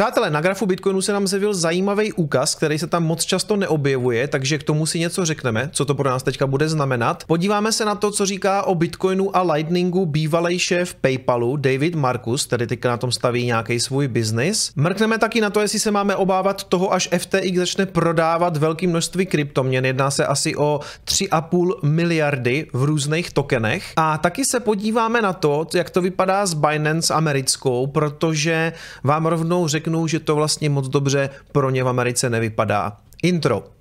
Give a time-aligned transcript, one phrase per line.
[0.00, 4.28] Přátelé, na grafu Bitcoinu se nám zjevil zajímavý úkaz, který se tam moc často neobjevuje,
[4.28, 7.24] takže k tomu si něco řekneme, co to pro nás teďka bude znamenat.
[7.26, 12.46] Podíváme se na to, co říká o Bitcoinu a Lightningu bývalý šéf PayPalu David Marcus,
[12.46, 14.72] který teďka na tom staví nějaký svůj biznis.
[14.76, 19.26] Mrkneme taky na to, jestli se máme obávat toho, až FTX začne prodávat velké množství
[19.26, 19.84] kryptoměn.
[19.84, 23.92] Jedná se asi o 3,5 miliardy v různých tokenech.
[23.96, 28.72] A taky se podíváme na to, jak to vypadá s Binance americkou, protože
[29.04, 32.96] vám rovnou řeknu, že to vlastně moc dobře pro ně v Americe nevypadá.
[33.22, 33.79] Intro.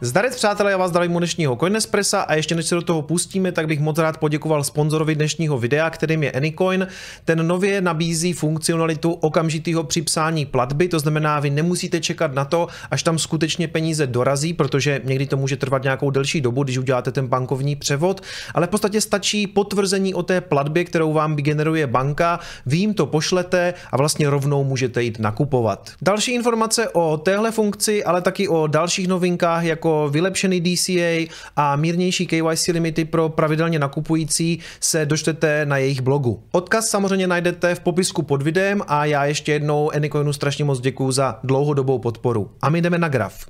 [0.00, 3.52] Zdarec přátelé, já vás zdravím u dnešního Coinespressa a ještě než se do toho pustíme,
[3.52, 6.86] tak bych moc rád poděkoval sponzorovi dnešního videa, kterým je Anycoin.
[7.24, 13.02] Ten nově nabízí funkcionalitu okamžitého připsání platby, to znamená, vy nemusíte čekat na to, až
[13.02, 17.26] tam skutečně peníze dorazí, protože někdy to může trvat nějakou delší dobu, když uděláte ten
[17.26, 18.20] bankovní převod,
[18.54, 23.06] ale v podstatě stačí potvrzení o té platbě, kterou vám generuje banka, vy jim to
[23.06, 25.90] pošlete a vlastně rovnou můžete jít nakupovat.
[26.02, 31.76] Další informace o téhle funkci, ale taky o dalších novinkách, jako jako vylepšený DCA a
[31.76, 36.42] mírnější KYC limity pro pravidelně nakupující se dočtete na jejich blogu.
[36.52, 41.12] Odkaz samozřejmě najdete v popisku pod videem a já ještě jednou Anycoinu strašně moc děkuju
[41.12, 42.50] za dlouhodobou podporu.
[42.62, 43.46] A my jdeme na graf.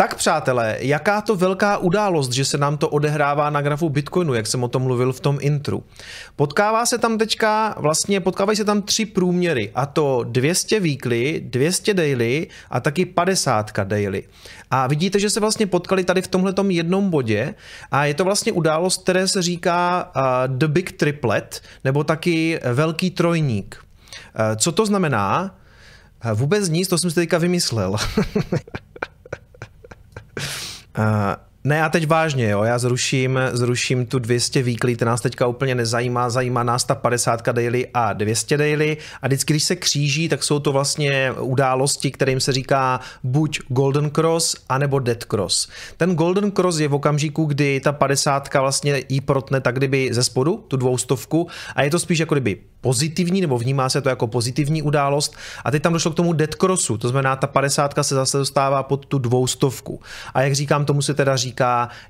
[0.00, 4.46] Tak přátelé, jaká to velká událost, že se nám to odehrává na grafu Bitcoinu, jak
[4.46, 5.84] jsem o tom mluvil v tom intru.
[6.36, 11.94] Potkává se tam teďka, vlastně potkávají se tam tři průměry, a to 200 weekly, 200
[11.94, 14.24] daily a taky 50 daily.
[14.70, 17.54] A vidíte, že se vlastně potkali tady v tomhle jednom bodě
[17.90, 23.10] a je to vlastně událost, které se říká uh, The Big Triplet, nebo taky Velký
[23.10, 23.76] trojník.
[23.78, 25.56] Uh, co to znamená?
[26.34, 27.96] Vůbec nic, to jsem si teďka vymyslel.
[30.94, 35.46] Uh, ne, a teď vážně, jo, já zruším, zruším tu 200 weekly, to nás teďka
[35.46, 40.28] úplně nezajímá, zajímá nás ta 50 daily a 200 daily a vždycky, když se kříží,
[40.28, 45.68] tak jsou to vlastně události, kterým se říká buď Golden Cross, anebo Dead Cross.
[45.96, 50.24] Ten Golden Cross je v okamžiku, kdy ta 50 vlastně jí protne tak kdyby ze
[50.24, 54.26] spodu, tu dvoustovku a je to spíš jako kdyby pozitivní, nebo vnímá se to jako
[54.26, 55.36] pozitivní událost.
[55.64, 58.82] A teď tam došlo k tomu dead crossu, to znamená, ta 50 se zase dostává
[58.82, 60.00] pod tu dvoustovku.
[60.34, 61.49] A jak říkám, tomu se teda říká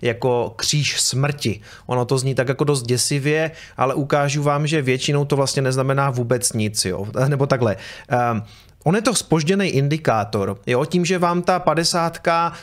[0.02, 1.60] jako kříž smrti.
[1.86, 6.10] Ono to zní tak jako dost děsivě, ale ukážu vám, že většinou to vlastně neznamená
[6.10, 7.06] vůbec nic, jo.
[7.28, 7.76] Nebo takhle.
[8.84, 12.18] On je to spožděný indikátor, jo, tím, že vám ta 50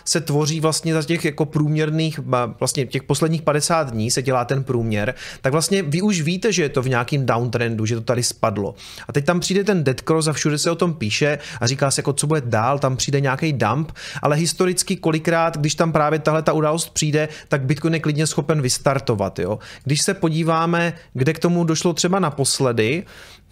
[0.06, 2.20] se tvoří vlastně za těch jako průměrných,
[2.60, 6.64] vlastně těch posledních 50 dní se dělá ten průměr, tak vlastně vy už víte, že
[6.64, 8.76] je to v nějakým downtrendu, že to tady spadlo.
[9.08, 11.92] A teď tam přijde ten dead cross a všude se o tom píše a říká
[11.92, 13.92] se jako, co bude dál, tam přijde nějaký dump,
[14.22, 18.62] ale historicky kolikrát, když tam právě tahle ta událost přijde, tak Bitcoin je klidně schopen
[18.62, 19.60] vystartovat, jo.
[19.84, 23.04] Když se podíváme, kde k tomu došlo třeba naposledy,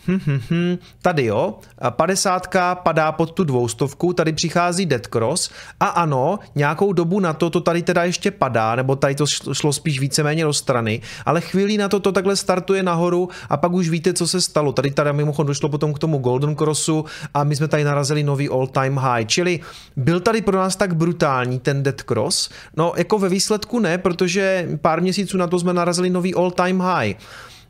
[0.07, 0.77] Hmm, hmm, hmm.
[1.01, 1.55] Tady jo,
[1.89, 2.47] 50
[2.83, 5.49] padá pod tu dvoustovku, tady přichází Dead Cross
[5.79, 9.73] a ano, nějakou dobu na to to tady teda ještě padá, nebo tady to šlo
[9.73, 13.89] spíš víceméně do strany, ale chvíli na to to takhle startuje nahoru a pak už
[13.89, 14.71] víte, co se stalo.
[14.71, 18.49] Tady tady mimochodem došlo potom k tomu Golden Crossu a my jsme tady narazili nový
[18.49, 19.59] all time high, čili
[19.95, 22.49] byl tady pro nás tak brutální ten Dead Cross?
[22.77, 26.79] No jako ve výsledku ne, protože pár měsíců na to jsme narazili nový all time
[26.79, 27.15] high.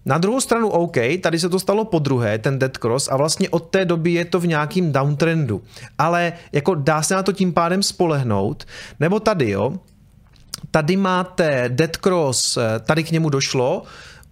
[0.05, 3.49] Na druhou stranu OK, tady se to stalo po druhé, ten Dead Cross a vlastně
[3.49, 5.61] od té doby je to v nějakým downtrendu.
[5.97, 8.65] Ale jako dá se na to tím pádem spolehnout,
[8.99, 9.73] nebo tady jo,
[10.71, 13.83] tady máte Dead Cross, eh, tady k němu došlo,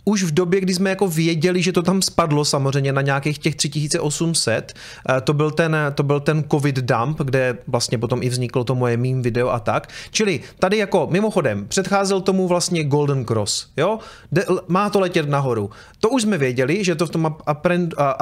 [0.06, 3.56] už v době, kdy jsme jako věděli, že to tam spadlo samozřejmě na nějakých těch
[3.56, 4.74] 3800,
[5.10, 8.76] eh, to byl ten, to byl ten covid dump, kde vlastně potom i vzniklo to
[8.76, 9.90] moje meme video a tak.
[10.12, 14.00] Čili tady jako mimochodem předcházel tomu vlastně Golden Cross, jo?
[14.32, 15.70] De, má to letět nahoru.
[16.00, 17.36] To už jsme věděli, že to v tom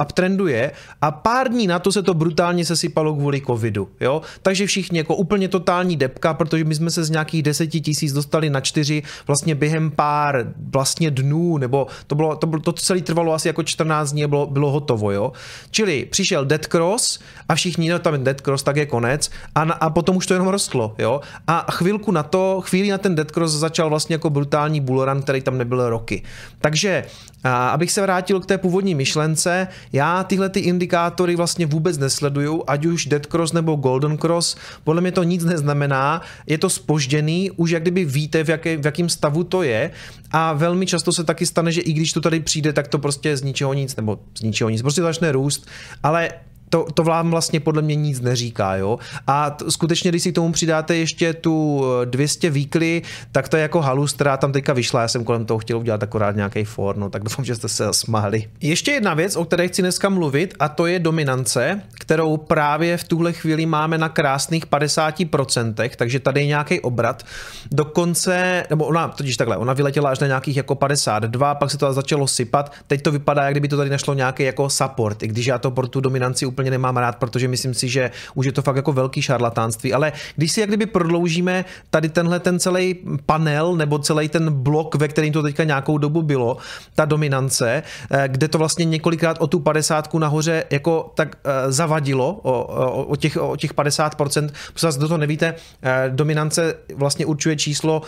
[0.02, 4.22] uptrendu je a pár dní na to se to brutálně sesypalo kvůli covidu, jo?
[4.42, 8.50] Takže všichni jako úplně totální depka, protože my jsme se z nějakých deseti tisíc dostali
[8.50, 13.32] na čtyři vlastně během pár vlastně dnů nebo nebo to, bylo, to, to celé trvalo
[13.32, 15.32] asi jako 14 dní a bylo, bylo hotovo, jo.
[15.70, 19.62] Čili přišel Dead Cross a všichni, no tam je Dead Cross, tak je konec a,
[19.62, 21.20] a potom už to jenom rostlo, jo.
[21.46, 25.40] A chvilku na to, chvíli na ten Dead Cross začal vlastně jako brutální bullrun, který
[25.40, 26.22] tam nebyl roky.
[26.60, 27.04] Takže
[27.44, 32.64] a abych se vrátil k té původní myšlence, já tyhle ty indikátory vlastně vůbec nesleduju,
[32.66, 37.50] ať už Dead Cross nebo Golden Cross, podle mě to nic neznamená, je to spožděný,
[37.50, 39.90] už jak kdyby víte, v, jaké, v jakém stavu to je.
[40.30, 43.36] A velmi často se taky stane, že i když to tady přijde, tak to prostě
[43.36, 45.66] z ničeho nic, nebo z ničeho nic, prostě začne růst,
[46.02, 46.30] ale
[46.72, 48.98] to, to vám vlastně podle mě nic neříká, jo.
[49.26, 53.02] A t- skutečně, když si k tomu přidáte ještě tu 200 weekly,
[53.32, 56.02] tak to je jako halus, která tam teďka vyšla, já jsem kolem toho chtěl udělat
[56.02, 58.44] akorát nějaký for, no tak doufám, že jste se smáli.
[58.60, 63.04] Ještě jedna věc, o které chci dneska mluvit, a to je dominance, kterou právě v
[63.04, 67.22] tuhle chvíli máme na krásných 50%, takže tady je nějaký obrat.
[67.70, 71.92] Dokonce, nebo ona, totiž takhle, ona vyletěla až na nějakých jako 52, pak se to
[71.92, 75.46] začalo sypat, teď to vypadá, jak kdyby to tady našlo nějaký jako support, i když
[75.46, 78.62] já to pro tu dominanci úplně nemám rád, protože myslím si, že už je to
[78.62, 82.94] fakt jako velký šarlatánství, ale když si jak kdyby prodloužíme tady tenhle ten celý
[83.26, 86.56] panel nebo celý ten blok, ve kterým to teďka nějakou dobu bylo,
[86.94, 92.40] ta dominance, eh, kde to vlastně několikrát o tu 50 nahoře jako tak eh, zavadilo
[92.42, 97.56] o, o, o, těch, o těch 50%, protože do toho nevíte, eh, dominance vlastně určuje
[97.56, 98.02] číslo,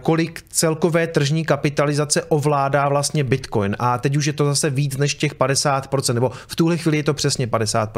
[0.00, 5.14] kolik celkové tržní kapitalizace ovládá vlastně Bitcoin a teď už je to zase víc než
[5.14, 7.93] těch 50%, nebo v tuhle chvíli je to přesně 50%.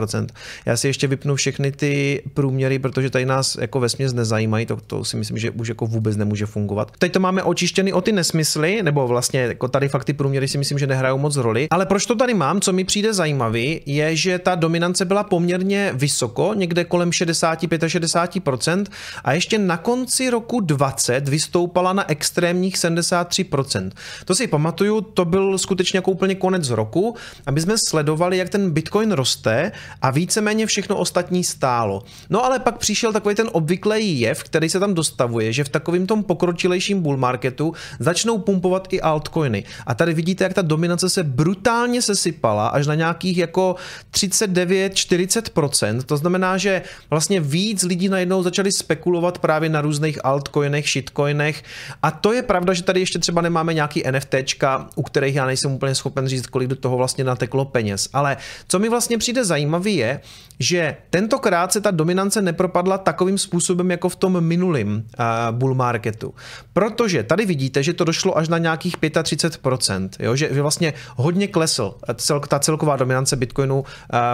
[0.66, 5.04] Já si ještě vypnu všechny ty průměry, protože tady nás jako vesměs nezajímají, to, to
[5.04, 6.93] si myslím, že už jako vůbec nemůže fungovat.
[6.98, 10.58] Teď to máme očištěny o ty nesmysly, nebo vlastně jako tady fakt ty průměry si
[10.58, 11.69] myslím, že nehrajou moc roli.
[11.70, 15.90] Ale proč to tady mám, co mi přijde zajímavý, je, že ta dominance byla poměrně
[15.94, 18.84] vysoko, někde kolem 65-60%
[19.25, 23.90] a ještě na konci roku 20 vystoupala na extrémních 73%.
[24.25, 27.14] To si pamatuju, to byl skutečně jako úplně konec roku,
[27.46, 29.72] aby jsme sledovali, jak ten Bitcoin roste
[30.03, 32.03] a víceméně všechno ostatní stálo.
[32.31, 36.06] No ale pak přišel takový ten obvyklý jev, který se tam dostavuje, že v takovém
[36.06, 39.65] tom pokročilejším bull marketu začnou pumpovat i altcoiny.
[39.87, 43.77] A tady vidíte, jak ta dominace se brutálně sesypala až na nějakých jako
[44.12, 46.03] 39-40%.
[46.03, 51.62] To znamená, že vlastně víc lidí najednou začali spekulovat právě na různých altcoinech, shitcoinech.
[52.03, 55.73] A to je pravda, že tady ještě třeba nemáme nějaký NFTčka, u kterých já nejsem
[55.73, 58.09] úplně schopen říct, kolik do toho vlastně nateklo peněz.
[58.12, 58.37] Ale
[58.69, 60.20] co mi vlastně přijde zajímavý je,
[60.58, 65.03] že tentokrát se ta dominance nepropadla takovým způsobem jako v tom minulém uh,
[65.50, 66.35] bull marketu.
[66.73, 70.37] Protože tady vidíte, že to došlo až na nějakých 35%, jo?
[70.37, 73.85] Že, že vlastně hodně klesl cel, ta celková dominance Bitcoinu uh,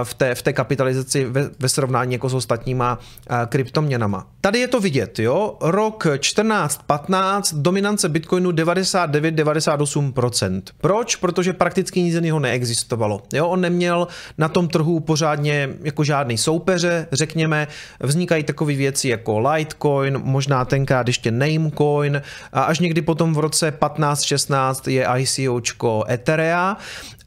[0.02, 4.26] v, té, v té kapitalizaci ve, ve srovnání jako s ostatníma uh, kryptoměnama.
[4.40, 5.56] Tady je to vidět, jo?
[5.60, 10.62] Rok 14-15, dominance Bitcoinu 99-98%.
[10.80, 11.16] Proč?
[11.16, 13.22] Protože prakticky nic jiného neexistovalo.
[13.32, 13.48] Jo?
[13.48, 14.08] On neměl
[14.38, 17.68] na tom trhu pořádně jako žádný soupeře, řekněme,
[18.00, 22.22] vznikají takové věci jako Litecoin, možná tenkrát ještě Namecoin.
[22.52, 26.76] A až někdy potom v roce 15-16 je ICOčko Etherea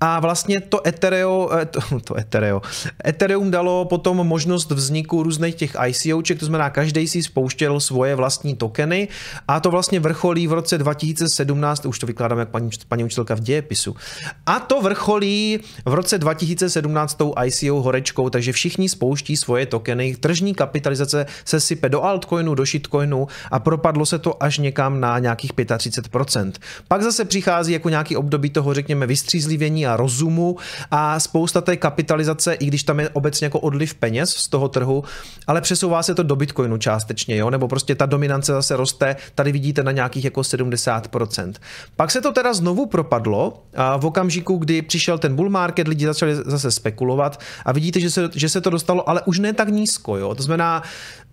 [0.02, 2.62] a vlastně to Ethereum, eh, to, to Ethereum,
[3.06, 8.56] Ethereum dalo potom možnost vzniku různých těch ICOček, to znamená, každý si spouštěl svoje vlastní
[8.56, 9.08] tokeny.
[9.48, 13.40] A to vlastně vrcholí v roce 2017, už to vykládám jak paní, paní učitelka v
[13.40, 13.96] dějepisu,
[14.46, 20.54] a to vrcholí v roce 2017 tou ICO horečkou, takže všichni spouští svoje tokeny, tržní
[20.54, 25.54] kapitalizace se sype do altcoinu, do shitcoinu a propadlo se to až někam na nějakých
[25.54, 26.52] 35%.
[26.88, 30.58] Pak zase přichází jako nějaký období toho, řekněme, vystřízlivění a rozumu
[30.92, 35.04] a spousta té kapitalizace, i když tam je obecně jako odliv peněz z toho trhu,
[35.48, 37.50] ale přesouvá se to do Bitcoinu částečně, jo?
[37.50, 41.54] nebo prostě ta dominance zase roste, tady vidíte na nějakých jako 70%.
[41.96, 46.06] Pak se to teda znovu propadlo a v okamžiku, kdy přišel ten bull market, lidi
[46.06, 49.70] začali zase spekulovat a vidíte, že se, že se to dostalo, ale už ne tak
[49.70, 50.36] nízko, jo?
[50.36, 50.84] to znamená,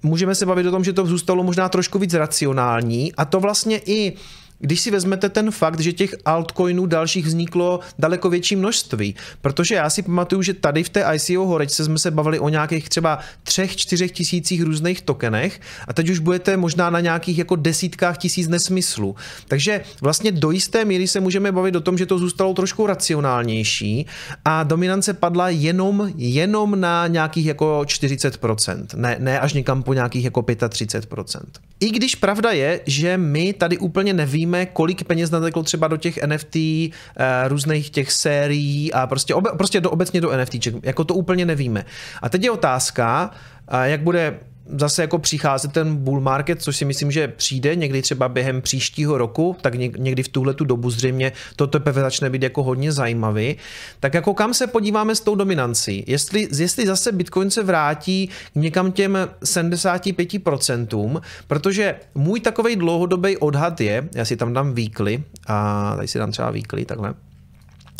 [0.02, 3.80] můžeme se bavit o tom, že to zůstalo možná trošku víc racionální a to vlastně
[3.86, 4.12] i
[4.62, 9.90] když si vezmete ten fakt, že těch altcoinů dalších vzniklo daleko větší množství, protože já
[9.90, 13.76] si pamatuju, že tady v té ICO horečce jsme se bavili o nějakých třeba třech,
[13.76, 19.16] čtyřech tisících různých tokenech a teď už budete možná na nějakých jako desítkách tisíc nesmyslů.
[19.48, 24.06] Takže vlastně do jisté míry se můžeme bavit o tom, že to zůstalo trošku racionálnější
[24.44, 30.24] a dominance padla jenom, jenom na nějakých jako 40%, ne, ne až někam po nějakých
[30.24, 31.40] jako 35%.
[31.80, 36.22] I když pravda je, že my tady úplně nevíme, kolik peněz nateklo třeba do těch
[36.26, 41.14] NFT, eh, různých těch sérií a prostě, obe, prostě do, obecně do NFTček, jako to
[41.14, 41.84] úplně nevíme.
[42.22, 43.30] A teď je otázka,
[43.82, 48.28] jak bude zase jako přicházet ten bull market, což si myslím, že přijde někdy třeba
[48.28, 52.62] během příštího roku, tak někdy v tuhle tu dobu zřejmě to teprve začne být jako
[52.62, 53.56] hodně zajímavý.
[54.00, 56.04] Tak jako kam se podíváme s tou dominancí?
[56.06, 64.08] Jestli, jestli zase Bitcoin se vrátí někam těm 75%, protože můj takový dlouhodobý odhad je,
[64.14, 67.14] já si tam dám weekly, a tady si dám třeba weekly, takhle,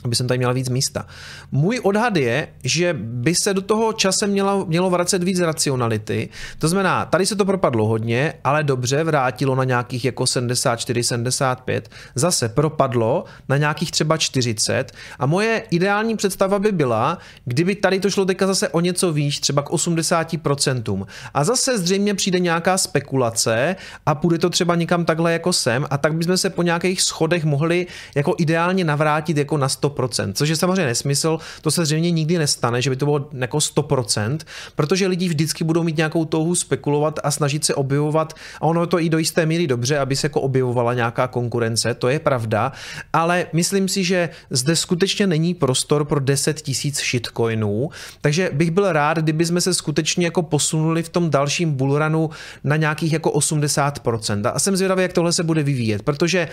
[0.05, 1.07] aby jsem tady měla víc místa.
[1.53, 6.29] Můj odhad je, že by se do toho časem mělo, mělo vracet víc racionality.
[6.59, 11.89] To znamená, tady se to propadlo hodně, ale dobře, vrátilo na nějakých jako 74, 75,
[12.15, 18.11] zase propadlo na nějakých třeba 40 a moje ideální představa by byla, kdyby tady to
[18.11, 21.07] šlo teďka zase o něco výš, třeba k 80%.
[21.35, 25.99] A zase zřejmě přijde nějaká spekulace a půjde to třeba někam takhle jako sem a
[25.99, 30.49] tak bychom se po nějakých schodech mohli jako ideálně navrátit jako na 100 100%, což
[30.49, 34.39] je samozřejmě nesmysl, to se zřejmě nikdy nestane, že by to bylo jako 100%,
[34.77, 39.01] protože lidi vždycky budou mít nějakou touhu spekulovat a snažit se objevovat, a ono to
[39.01, 42.73] i do jisté míry dobře, aby se jako objevovala nějaká konkurence, to je pravda,
[43.13, 48.93] ale myslím si, že zde skutečně není prostor pro 10 tisíc shitcoinů, takže bych byl
[48.93, 52.31] rád, kdyby jsme se skutečně jako posunuli v tom dalším bullrunu
[52.65, 54.53] na nějakých jako 80%.
[54.55, 56.49] A jsem zvědavý, jak tohle se bude vyvíjet, protože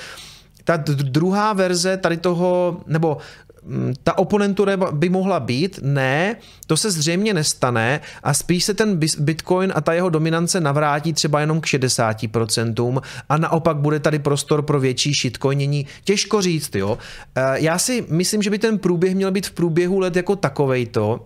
[0.70, 3.18] ta druhá verze tady toho, nebo
[3.64, 6.36] mm, ta oponentura by mohla být, ne,
[6.68, 11.40] to se zřejmě nestane a spíš se ten Bitcoin a ta jeho dominance navrátí třeba
[11.40, 15.86] jenom k 60% a naopak bude tady prostor pro větší shitcoinění.
[16.04, 16.98] Těžko říct, jo.
[17.36, 21.26] Eh, já si myslím, že by ten průběh měl být v průběhu let jako takovejto,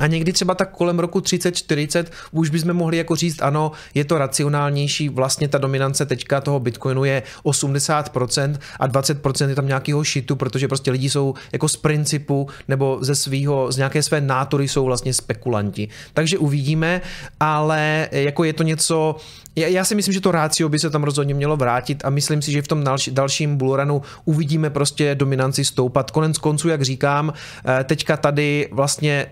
[0.00, 4.18] a někdy třeba tak kolem roku 30-40 už bychom mohli jako říct, ano, je to
[4.18, 10.36] racionálnější, vlastně ta dominance teďka toho Bitcoinu je 80% a 20% je tam nějakého šitu,
[10.36, 14.84] protože prostě lidi jsou jako z principu nebo ze svého, z nějaké své nátory jsou
[14.84, 15.88] vlastně spekulanti.
[16.14, 17.00] Takže uvidíme,
[17.40, 19.16] ale jako je to něco,
[19.56, 22.52] já si myslím, že to rácio by se tam rozhodně mělo vrátit a myslím si,
[22.52, 26.10] že v tom další, dalším bullrunu uvidíme prostě dominanci stoupat.
[26.10, 27.32] Konec konců, jak říkám,
[27.80, 29.26] eh, teďka tady vlastně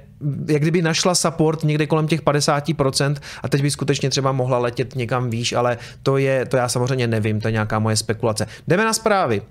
[0.48, 4.94] jak kdyby našla support někde kolem těch 50% a teď by skutečně třeba mohla letět
[4.96, 8.46] někam výš, ale to je, to já samozřejmě nevím, to je nějaká moje spekulace.
[8.68, 9.42] Jdeme na zprávy.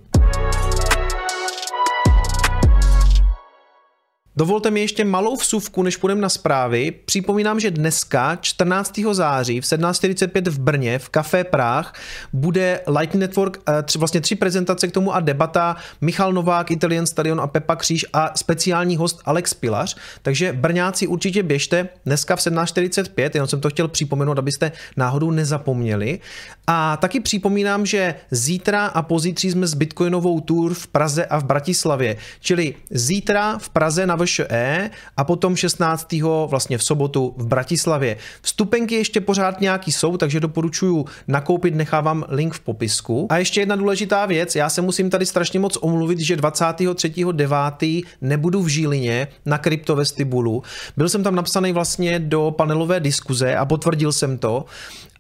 [4.38, 6.94] Dovolte mi ještě malou vsuvku, než půjdeme na zprávy.
[7.06, 9.00] Připomínám, že dneska, 14.
[9.12, 11.94] září v 17.45 v Brně, v Café Práh,
[12.34, 17.06] bude Lightning Network, eh, tři, vlastně tři prezentace k tomu a debata Michal Novák, Italian
[17.06, 19.96] Stadion a Pepa Kříž a speciální host Alex Pilař.
[20.22, 26.20] Takže Brňáci určitě běžte dneska v 17.45, jenom jsem to chtěl připomenout, abyste náhodou nezapomněli.
[26.68, 31.44] A taky připomínám, že zítra a pozítří jsme s Bitcoinovou tour v Praze a v
[31.44, 32.18] Bratislavě.
[32.40, 36.08] Čili zítra v Praze na VŠE a potom 16.
[36.48, 38.18] vlastně v sobotu v Bratislavě.
[38.42, 43.28] Vstupenky ještě pořád nějaký jsou, takže doporučuji nakoupit, nechávám link v popisku.
[43.30, 48.04] A ještě jedna důležitá věc, já se musím tady strašně moc omluvit, že 23.9.
[48.22, 50.64] nebudu v Žílině na kryptovestibulu.
[50.98, 54.66] Byl jsem tam napsaný vlastně do panelové diskuze a potvrdil jsem to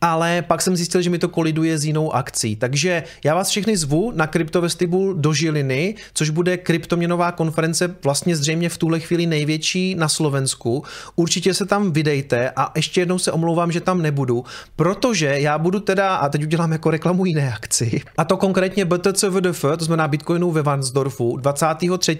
[0.01, 2.55] ale pak jsem zjistil, že mi to koliduje s jinou akcí.
[2.55, 8.69] Takže já vás všechny zvu na Kryptovestibul do Žiliny, což bude kryptoměnová konference vlastně zřejmě
[8.69, 10.83] v tuhle chvíli největší na Slovensku.
[11.15, 15.79] Určitě se tam vydejte a ještě jednou se omlouvám, že tam nebudu, protože já budu
[15.79, 20.07] teda, a teď udělám jako reklamu jiné akci, a to konkrétně BTC VDF, to znamená
[20.07, 22.17] Bitcoinu ve Vansdorfu 23.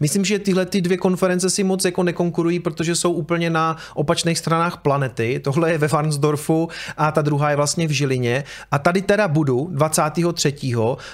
[0.00, 4.38] Myslím, že tyhle ty dvě konference si moc jako nekonkurují, protože jsou úplně na opačných
[4.38, 5.40] stranách planety.
[5.44, 6.68] Tohle je ve Vansdorfu
[7.08, 8.44] a ta druhá je vlastně v Žilině.
[8.70, 10.54] A tady teda budu 23.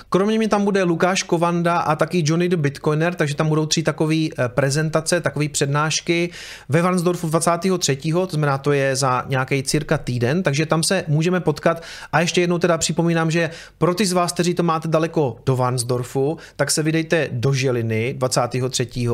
[0.08, 3.82] Kromě mě tam bude Lukáš Kovanda a taky Johnny the Bitcoiner, takže tam budou tři
[3.82, 6.30] takové eh, prezentace, takové přednášky
[6.68, 7.96] ve Vansdorfu 23.
[8.12, 11.82] To znamená, to je za nějaký cirka týden, takže tam se můžeme potkat.
[12.12, 15.56] A ještě jednou teda připomínám, že pro ty z vás, kteří to máte daleko do
[15.56, 19.08] Vansdorfu, tak se vydejte do Žiliny 23.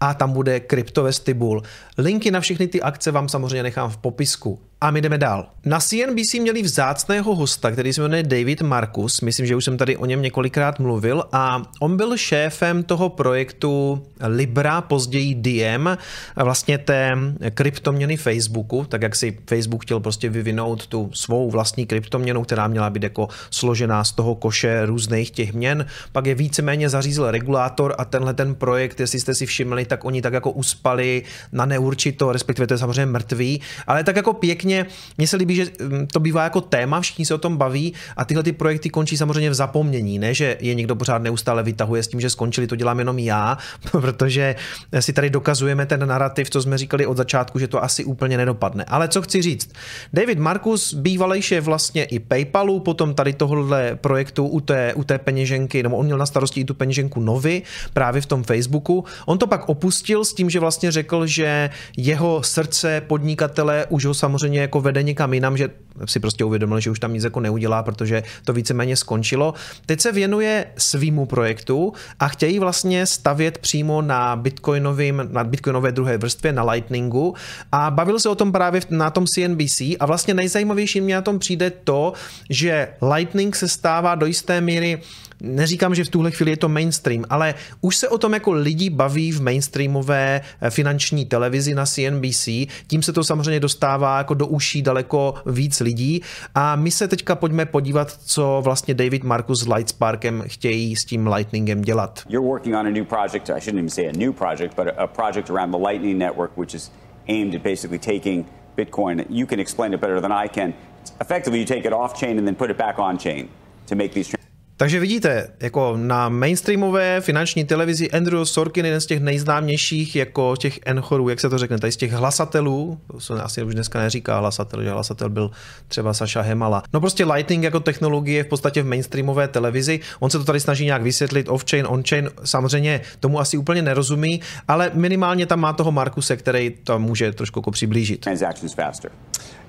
[0.00, 1.62] a tam bude kryptovestibul.
[1.98, 4.69] Linky na všechny ty akce vám samozřejmě nechám v popisku.
[4.82, 5.46] A my jdeme dál.
[5.64, 9.96] Na CNBC měli vzácného hosta, který se jmenuje David Marcus, myslím, že už jsem tady
[9.96, 11.24] o něm několikrát mluvil.
[11.32, 15.98] A on byl šéfem toho projektu Libra, později Diem,
[16.36, 17.12] vlastně té
[17.54, 22.90] kryptoměny Facebooku, tak jak si Facebook chtěl prostě vyvinout tu svou vlastní kryptoměnu, která měla
[22.90, 28.04] být jako složená z toho koše různých těch měn, pak je víceméně zařízl regulátor a
[28.04, 31.22] tenhle ten projekt, jestli jste si všimli, tak oni tak jako uspali
[31.52, 34.86] na neurčito, respektive to je samozřejmě mrtvý, ale tak jako pěkně pěkně,
[35.18, 38.24] mně se líbí, že mm, to bývá jako téma, všichni se o tom baví a
[38.24, 42.08] tyhle ty projekty končí samozřejmě v zapomnění, ne, že je někdo pořád neustále vytahuje s
[42.08, 43.58] tím, že skončili, to dělám jenom já,
[43.90, 44.54] protože
[45.00, 48.84] si tady dokazujeme ten narrativ, co jsme říkali od začátku, že to asi úplně nedopadne.
[48.84, 49.72] Ale co chci říct,
[50.12, 55.18] David Markus, bývalý šéf vlastně i PayPalu, potom tady tohle projektu u té, u té
[55.18, 57.62] peněženky, nebo on měl na starosti i tu peněženku Novy,
[57.92, 59.04] právě v tom Facebooku.
[59.26, 64.14] On to pak opustil s tím, že vlastně řekl, že jeho srdce podnikatele už ho
[64.14, 65.68] samozřejmě jako vede někam jinam, že
[66.04, 69.54] si prostě uvědomil, že už tam nic jako neudělá, protože to víceméně skončilo.
[69.86, 76.18] Teď se věnuje svýmu projektu a chtějí vlastně stavět přímo na bitcoinovým, na bitcoinové druhé
[76.18, 77.34] vrstvě, na Lightningu
[77.72, 81.38] a bavil se o tom právě na tom CNBC a vlastně nejzajímavější mě na tom
[81.38, 82.12] přijde to,
[82.50, 85.00] že Lightning se stává do jisté míry
[85.42, 88.90] neříkám, že v tuhle chvíli je to mainstream, ale už se o tom jako lidi
[88.90, 92.48] baví v mainstreamové eh, finanční televizi na CNBC,
[92.86, 96.22] tím se to samozřejmě dostává jako do uší daleko víc lidí
[96.54, 101.26] a my se teďka pojďme podívat, co vlastně David Marcus s Lightsparkem chtějí s tím
[101.26, 102.22] Lightningem dělat.
[102.28, 105.06] You're working on a new project, I shouldn't even say a new project, but a
[105.06, 106.90] project around the Lightning Network, which is
[107.28, 109.24] aimed at basically taking Bitcoin.
[109.28, 110.74] You can explain it better than I can.
[111.20, 113.48] Effectively, you take it off chain and then put it back on chain
[113.86, 114.39] to make these
[114.80, 120.78] takže vidíte, jako na mainstreamové finanční televizi Andrew Sorkin, jeden z těch nejznámějších jako těch
[120.86, 124.38] enchorů, jak se to řekne, tady z těch hlasatelů, to se asi už dneska neříká
[124.38, 125.50] hlasatel, že hlasatel byl
[125.88, 126.82] třeba Saša Hemala.
[126.92, 130.84] No prostě Lightning jako technologie v podstatě v mainstreamové televizi, on se to tady snaží
[130.84, 136.36] nějak vysvětlit off-chain, on-chain, samozřejmě tomu asi úplně nerozumí, ale minimálně tam má toho Markuse,
[136.36, 138.20] který to může trošku jako přiblížit.
[138.20, 139.10] Transactions faster.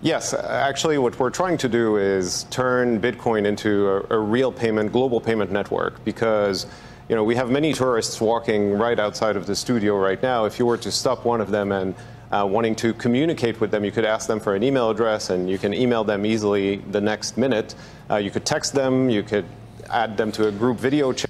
[0.03, 4.91] Yes, actually, what we're trying to do is turn Bitcoin into a, a, real payment,
[4.91, 6.65] global payment network because.
[7.09, 10.45] You know, we have many tourists walking right outside of the studio right now.
[10.45, 11.93] If you were to stop one of them and
[12.31, 15.49] uh, wanting to communicate with them, you could ask them for an email address and
[15.49, 17.75] you can email them easily the next minute.
[18.09, 19.43] Uh, you could text them, you could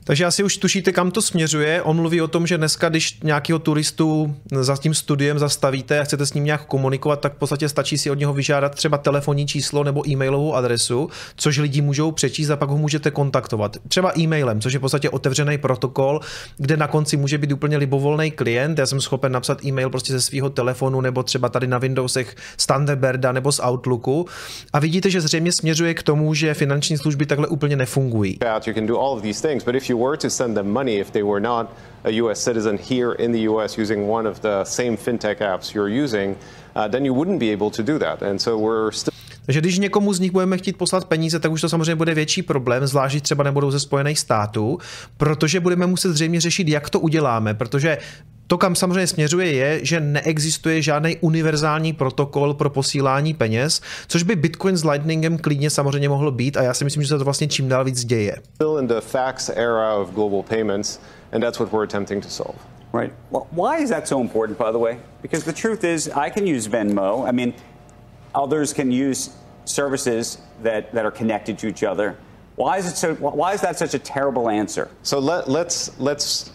[0.03, 1.82] Takže asi už tušíte, kam to směřuje.
[1.82, 6.25] On mluví o tom, že dneska, když nějakého turistu za tím studiem zastavíte a chcete
[6.25, 9.84] s ním nějak komunikovat, tak v podstatě stačí si od něho vyžádat třeba telefonní číslo
[9.84, 13.77] nebo e-mailovou adresu, což lidi můžou přečíst a pak ho můžete kontaktovat.
[13.88, 16.20] Třeba e-mailem, což je v podstatě otevřený protokol,
[16.58, 18.80] kde na konci může být úplně libovolný klient.
[18.80, 22.65] Já jsem schopen napsat e-mail prostě ze svého telefonu nebo třeba tady na Windowsech z
[22.65, 24.25] Thunderbirda nebo z Outlooku.
[24.74, 28.38] A vidíte, že zřejmě směřuje k tomu, že finanční služby takhle úplně nefungují.
[28.67, 31.00] You can do all of these things, but if you were to send them money,
[31.00, 31.65] if they were not
[32.03, 36.03] a US citizen here in the US using one of the same fintech apps you're
[36.03, 36.36] using,
[36.75, 38.22] uh, then you wouldn't be able to do that.
[38.22, 39.12] And so we're still
[39.46, 42.41] takže když někomu z nich budeme chtít poslat peníze, tak už to samozřejmě bude větší
[42.41, 44.77] problém, zvlášť třeba nebudou ze Spojených států,
[45.17, 47.98] protože budeme muset zřejmě řešit, jak to uděláme, protože
[48.51, 54.36] to, kam samozřejmě směřuje, je, že neexistuje žádný univerzální protokol pro posílání peněz, což by
[54.36, 57.48] Bitcoin s Lightningem klidně samozřejmě mohlo být a já si myslím, že se to vlastně
[57.48, 58.35] čím dál víc děje.
[58.55, 61.00] Still in the fax era of global payments
[61.31, 62.55] and that's what we're attempting to solve.
[62.94, 63.14] Right.
[63.31, 64.98] Well, why is that so important, by the way?
[65.22, 67.27] Because the truth is, I can use Venmo.
[67.29, 67.53] I mean,
[68.35, 69.29] others can use
[69.64, 72.16] services that, that are connected to each other.
[72.57, 73.16] Why is it so?
[73.16, 74.87] Why is that such a terrible answer?
[75.03, 76.51] So let, let's let's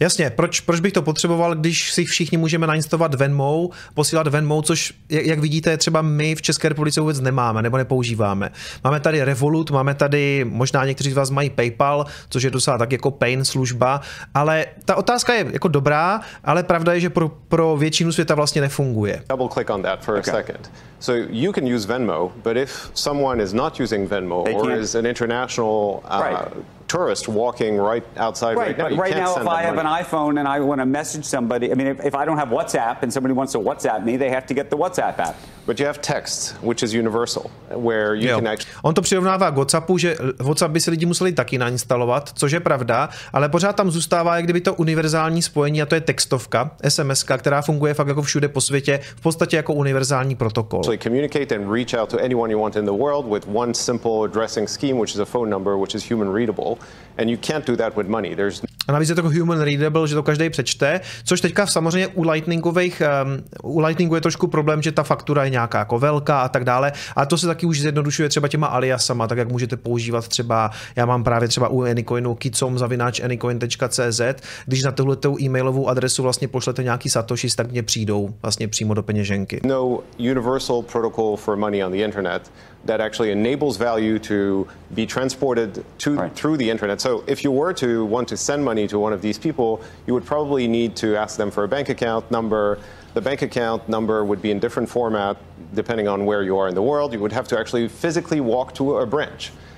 [0.00, 4.94] Jasně, proč, proč bych to potřeboval, když si všichni můžeme nainstalovat Venmo, posílat Venmo, což,
[5.08, 8.50] jak vidíte, třeba my v České republice vůbec nemáme nebo nepoužíváme.
[8.84, 12.92] Máme tady Revolut, máme tady, možná někteří z vás mají PayPal, což je docela tak
[12.92, 14.00] jako pain služba,
[14.34, 18.60] ale ta otázka je jako dobrá, ale pravda je, že pro, pro většinu světa vlastně
[18.60, 19.22] nefunguje.
[19.28, 20.34] Double click on that for okay.
[20.34, 20.70] a second.
[21.00, 25.06] So you can use Venmo, but if someone is not using Venmo or is an
[25.06, 28.88] international uh, right tourist walking right outside right, right now.
[28.88, 31.74] You right now, if I have an iPhone and I want to message somebody, I
[31.74, 34.46] mean, if, if I don't have WhatsApp and somebody wants to WhatsApp me, they have
[34.46, 35.36] to get the WhatsApp app.
[35.66, 38.36] But you have text, which is universal, where you jo.
[38.36, 38.72] can actually...
[38.82, 42.60] On to přirovnává k WhatsAppu, že WhatsApp by si lidi museli taky nainstalovat, což je
[42.60, 47.22] pravda, ale pořád tam zůstává jak kdyby to univerzální spojení a to je textovka, SMS,
[47.22, 50.84] která funguje fakt jako všude po světě, v podstatě jako univerzální protokol.
[50.84, 54.24] So communicate and reach out to anyone you want in the world with one simple
[54.24, 56.76] addressing scheme, which is a phone number, which is human readable.
[57.18, 58.36] And you can't do that with money.
[58.36, 62.30] There's a navíc je to human readable, že to každý přečte, což teďka samozřejmě u
[62.30, 66.48] Lightningových, um, u Lightningu je trošku problém, že ta faktura je nějaká jako velká a
[66.48, 70.28] tak dále, a to se taky už zjednodušuje třeba těma aliasama, tak jak můžete používat
[70.28, 74.20] třeba, já mám právě třeba u Anycoinu kicom zavináč anycoin.cz,
[74.66, 79.02] když na tuhle e-mailovou adresu vlastně pošlete nějaký satoshis, tak mě přijdou vlastně přímo do
[79.02, 79.60] peněženky.
[79.64, 82.50] No universal protocol for money on the internet
[82.86, 86.34] that actually enables value to be transported to, right.
[86.34, 87.00] through the internet.
[87.00, 90.14] So if you were to want to send money to one of these people, you
[90.14, 92.78] would probably need to ask them for a bank account number.
[93.14, 95.36] The bank account number would be in different format
[95.74, 97.12] depending on where you are in the world.
[97.12, 99.73] You would have to actually physically walk to a branch and pay 50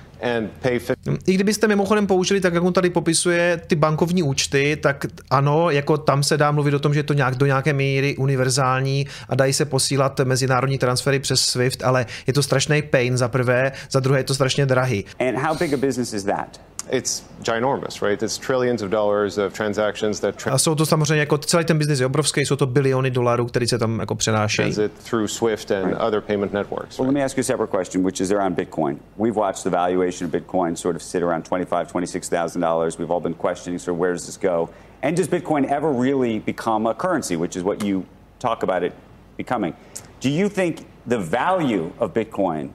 [1.27, 5.97] I kdybyste mimochodem použili, tak jak on tady popisuje, ty bankovní účty, tak ano, jako
[5.97, 9.35] tam se dá mluvit o tom, že je to nějak do nějaké míry univerzální a
[9.35, 13.99] dají se posílat mezinárodní transfery přes SWIFT, ale je to strašný pain za prvé, za
[13.99, 15.05] druhé je to strašně drahý.
[15.19, 16.66] And how big a business is that?
[16.91, 18.23] It's ginormous, right?
[18.23, 21.99] It's trillions of dollars of transactions that a jsou to samozřejmě jako celý ten biznis
[21.99, 24.73] je obrovský, jsou to biliony dolarů, které se tam jako přenášejí.
[24.73, 26.01] Transit through SWIFT and right.
[26.01, 26.99] other payment networks.
[26.99, 28.97] Well, let me ask you a separate question, which is around Bitcoin.
[29.17, 32.97] We've watched the valuation of Bitcoin sort of sit around twenty-five, twenty-six thousand dollars.
[32.99, 34.69] We've all been questioning sort of where does this go,
[35.01, 38.05] and does Bitcoin ever really become a currency, which is what you
[38.39, 38.93] talk about it
[39.37, 39.73] becoming?
[40.19, 42.69] Do you think the value of Bitcoin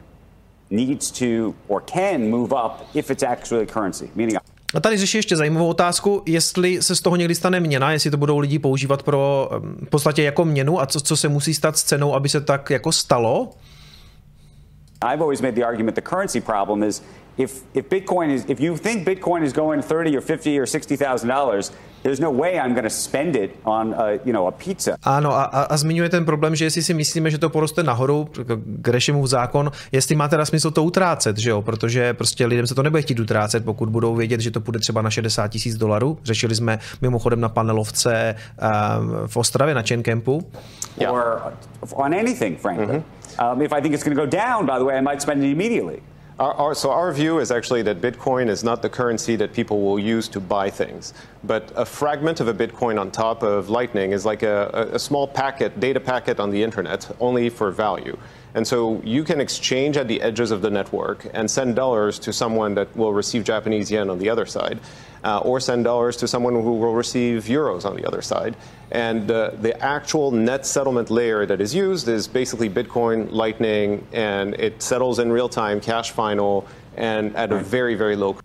[0.72, 4.10] needs to or can move up if it's actually a currency?
[4.14, 4.38] Meaning
[4.74, 8.16] a tady řeší ještě zajímavou otázku, jestli se z toho někdy stane měna, jestli to
[8.16, 9.50] budou lidi používat pro
[9.86, 12.70] v podstatě jako měnu a co, co se musí stát s cenou, aby se tak
[12.70, 13.50] jako stalo?
[15.12, 17.02] I've always made the argument the currency problem is
[17.38, 21.28] if, if Bitcoin is, if you think Bitcoin is going 30 or 50 or 60,000
[21.28, 24.96] dollars, there's no way I'm going to spend it on a, you know, a pizza.
[25.02, 28.28] Ano, a, a, zmiňuje ten problém, že jestli si myslíme, že to poroste nahoru,
[28.66, 32.82] Grešimův zákon, jestli má teda smysl to utrácet, že jo, protože prostě lidem se to
[32.82, 36.18] nebude chtít utrácet, pokud budou vědět, že to půjde třeba na 60 tisíc dolarů.
[36.24, 40.50] Řešili jsme mimochodem na panelovce um, v Ostravě na Chaincampu.
[40.98, 41.14] Yeah.
[41.14, 41.42] Or
[41.92, 42.86] on anything, frankly.
[42.86, 43.52] Mm-hmm.
[43.52, 45.44] Um, if I think it's going to go down, by the way, I might spend
[45.44, 46.02] it immediately.
[46.42, 49.80] Our, our, so our view is actually that Bitcoin is not the currency that people
[49.80, 54.10] will use to buy things, but a fragment of a Bitcoin on top of Lightning
[54.10, 58.18] is like a, a small packet, data packet on the internet, only for value.
[58.54, 62.32] And so you can exchange at the edges of the network and send dollars to
[62.32, 64.78] someone that will receive Japanese yen on the other side,
[65.24, 68.54] uh, or send dollars to someone who will receive euros on the other side.
[68.90, 74.54] And uh, the actual net settlement layer that is used is basically Bitcoin, Lightning, and
[74.54, 78.36] it settles in real time, cash final, and at a very, very low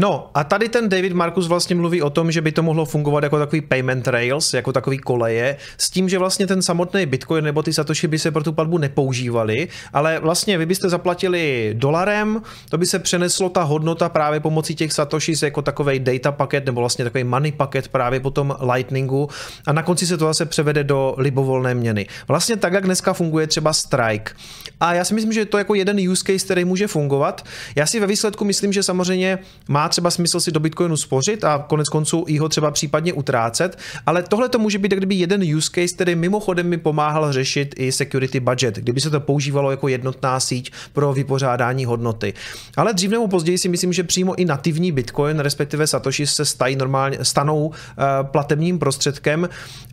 [0.00, 3.22] No a tady ten David Markus vlastně mluví o tom, že by to mohlo fungovat
[3.24, 7.62] jako takový payment rails, jako takový koleje, s tím, že vlastně ten samotný Bitcoin nebo
[7.62, 12.78] ty Satoshi by se pro tu platbu nepoužívali, ale vlastně vy byste zaplatili dolarem, to
[12.78, 17.04] by se přeneslo ta hodnota právě pomocí těch Satoshis jako takový data paket nebo vlastně
[17.04, 19.28] takový money paket právě po tom Lightningu
[19.66, 22.06] a na konci se to zase převede do libovolné měny.
[22.28, 24.32] Vlastně tak, jak dneska funguje třeba Strike.
[24.80, 27.44] A já si myslím, že to je jako jeden use case, který může fungovat.
[27.76, 31.64] Já si ve výsledku myslím, že samozřejmě má třeba smysl si do Bitcoinu spořit a
[31.68, 35.70] konec konců i ho třeba případně utrácet, ale tohle to může být kdyby jeden use
[35.74, 40.40] case, který mimochodem mi pomáhal řešit i security budget, kdyby se to používalo jako jednotná
[40.40, 42.34] síť pro vypořádání hodnoty.
[42.76, 46.76] Ale dřív nebo později si myslím, že přímo i nativní Bitcoin, respektive Satoshi se stají
[46.76, 47.74] normálně, stanou uh,
[48.22, 49.48] platebním prostředkem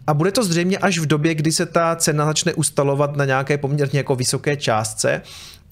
[0.07, 3.57] a bude to zřejmě až v době, kdy se ta cena začne ustalovat na nějaké
[3.57, 5.21] poměrně jako vysoké částce.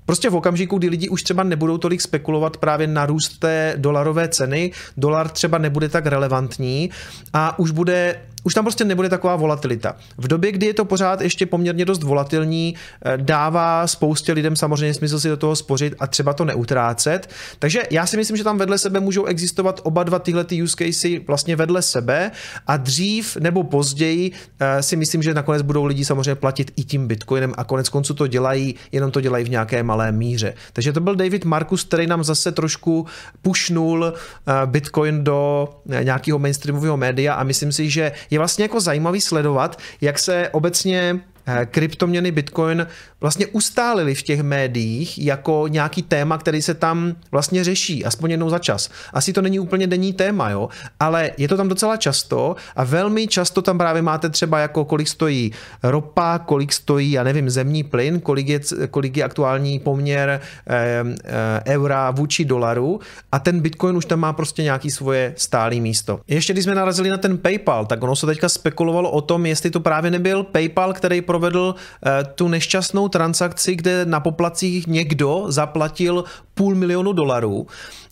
[0.06, 4.28] Prostě v okamžiku, kdy lidi už třeba nebudou tolik spekulovat právě na růst té dolarové
[4.28, 6.90] ceny, dolar třeba nebude tak relevantní
[7.34, 9.96] a už bude už tam prostě nebude taková volatilita.
[10.18, 12.76] V době, kdy je to pořád ještě poměrně dost volatilní,
[13.06, 17.30] eh, dává spoustě lidem samozřejmě smysl si do toho spořit a třeba to neutrácet.
[17.60, 20.76] Takže já si myslím, že tam vedle sebe můžou existovat oba dva tyhle ty use
[20.78, 22.32] casey vlastně vedle sebe
[22.68, 27.08] a dřív nebo později eh, si myslím, že nakonec budou lidi samozřejmě platit i tím
[27.08, 30.54] bitcoinem a konec konců to dělají, jenom to dělají v nějaké malé míře.
[30.74, 33.06] Takže to byl David Markus, který nám zase trošku
[33.42, 35.70] pušnul eh, bitcoin do
[36.04, 41.20] nějakého mainstreamového média a myslím si, že je vlastně jako zajímavý sledovat, jak se obecně
[41.66, 42.88] kryptoměny Bitcoin
[43.22, 48.50] vlastně ustálili v těch médiích jako nějaký téma, který se tam vlastně řeší, aspoň jednou
[48.50, 48.90] za čas.
[49.14, 53.28] Asi to není úplně denní téma, jo, ale je to tam docela často a velmi
[53.28, 55.52] často tam právě máte třeba jako kolik stojí
[55.84, 61.74] ropa, kolik stojí, já nevím, zemní plyn, kolik je, kolik je aktuální poměr e, e,
[61.74, 63.00] eura vůči dolaru
[63.32, 66.20] a ten Bitcoin už tam má prostě nějaký svoje stálý místo.
[66.28, 69.70] Ještě když jsme narazili na ten PayPal, tak ono se teďka spekulovalo o tom, jestli
[69.70, 76.30] to právě nebyl PayPal, který provedl eh, tu nešťastnou transakci, kde na poplacích někdo zaplatil
[76.54, 77.66] půl milionu dolarů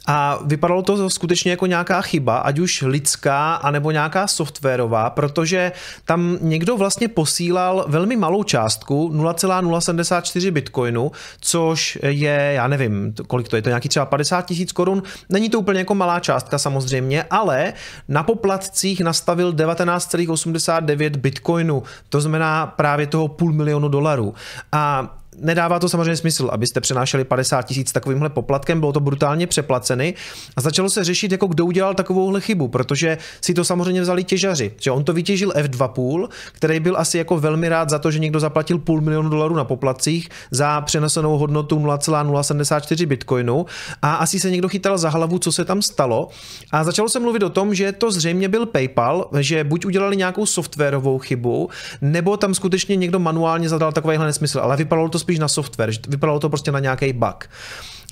[0.08, 5.72] a vypadalo to skutečně jako nějaká chyba, ať už lidská, anebo nějaká softwarová, protože
[6.06, 11.12] tam někdo vlastně posílal velmi malou částku, 0,074 bitcoinu,
[11.42, 15.04] což je, já nevím, kolik to je, to nějaký třeba 50 tisíc korun.
[15.30, 17.74] Není to úplně jako malá částka samozřejmě, ale
[18.08, 24.34] na poplatcích nastavil 19,89 bitcoinu, to znamená právě toho půl milionu dolarů.
[24.72, 30.14] A nedává to samozřejmě smysl, abyste přenášeli 50 tisíc takovýmhle poplatkem, bylo to brutálně přeplaceny
[30.56, 34.72] a začalo se řešit, jako kdo udělal takovouhle chybu, protože si to samozřejmě vzali těžaři,
[34.82, 38.40] že on to vytěžil F2,5, který byl asi jako velmi rád za to, že někdo
[38.40, 43.66] zaplatil půl milionu dolarů na poplacích za přenesenou hodnotu 0,074 bitcoinu
[44.02, 46.28] a asi se někdo chytal za hlavu, co se tam stalo.
[46.72, 50.46] A začalo se mluvit o tom, že to zřejmě byl PayPal, že buď udělali nějakou
[50.46, 51.70] softwarovou chybu,
[52.02, 56.40] nebo tam skutečně někdo manuálně zadal takovýhle nesmysl, ale vypadalo to spíš na software, vypadalo
[56.40, 57.50] to prostě na nějaký bug.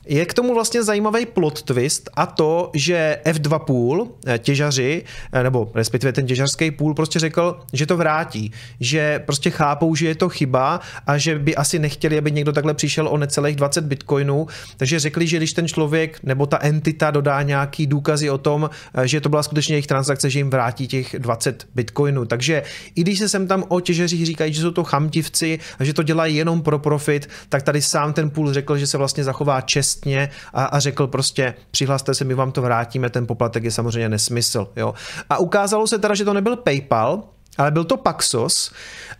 [0.07, 5.71] Je k tomu vlastně zajímavý plot twist a to, že F2 eh, těžaři, eh, nebo
[5.75, 10.29] respektive ten těžařský půl prostě řekl, že to vrátí, že prostě chápou, že je to
[10.29, 14.99] chyba a že by asi nechtěli, aby někdo takhle přišel o necelých 20 bitcoinů, takže
[14.99, 19.21] řekli, že když ten člověk nebo ta entita dodá nějaký důkazy o tom, eh, že
[19.21, 22.25] to byla skutečně jejich transakce, že jim vrátí těch 20 bitcoinů.
[22.25, 22.63] Takže
[22.95, 26.03] i když se sem tam o těžařích říkají, že jsou to chamtivci a že to
[26.03, 29.98] dělají jenom pro profit, tak tady sám ten půl řekl, že se vlastně zachová čest
[29.99, 34.09] čestně a, a řekl prostě přihlaste se, my vám to vrátíme, ten poplatek je samozřejmě
[34.09, 34.67] nesmysl.
[34.75, 34.93] Jo.
[35.29, 37.23] A ukázalo se teda, že to nebyl PayPal,
[37.59, 38.71] ale byl to Paxos.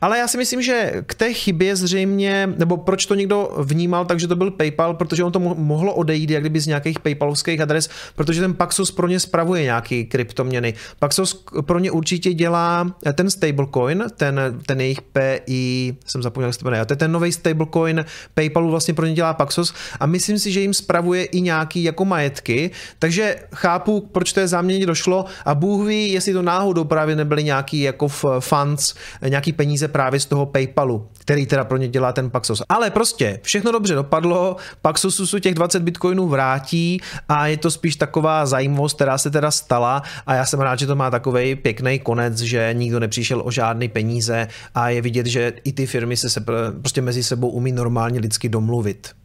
[0.02, 4.28] Ale já si myslím, že k té chybě zřejmě, nebo proč to někdo vnímal, takže
[4.28, 8.42] to byl PayPal, protože on to mohlo odejít jak kdyby z nějakých PayPalovských adres, protože
[8.42, 10.74] ten Paxos pro ně spravuje nějaký kryptoměny.
[11.00, 16.60] Paxos pro ně určitě dělá ten stablecoin, ten, ten jejich PI, jsem zapomněl, jak se
[16.60, 20.40] to jmenuje, to je ten nový stablecoin PayPalu vlastně pro ně dělá Paxos a myslím
[20.40, 25.26] si, že jim spravuje i nějaký jako majetky, takže chápu, proč to je záměně došlo
[25.46, 28.94] a Bůh ví, jestli to náhodou právě nebyly nějaký jako v funds,
[29.28, 32.62] nějaký peníze právě z toho PayPalu, který teda pro ně dělá ten Paxos.
[32.70, 37.96] Ale prostě všechno dobře dopadlo, Paxosu se těch 20 bitcoinů vrátí a je to spíš
[37.96, 42.00] taková zajímavost, která se teda stala a já jsem rád, že to má takový pěkný
[42.00, 46.30] konec, že nikdo nepřišel o žádné peníze a je vidět, že i ty firmy se,
[46.30, 46.42] se
[46.82, 49.19] prostě mezi sebou umí normálně lidsky domluvit.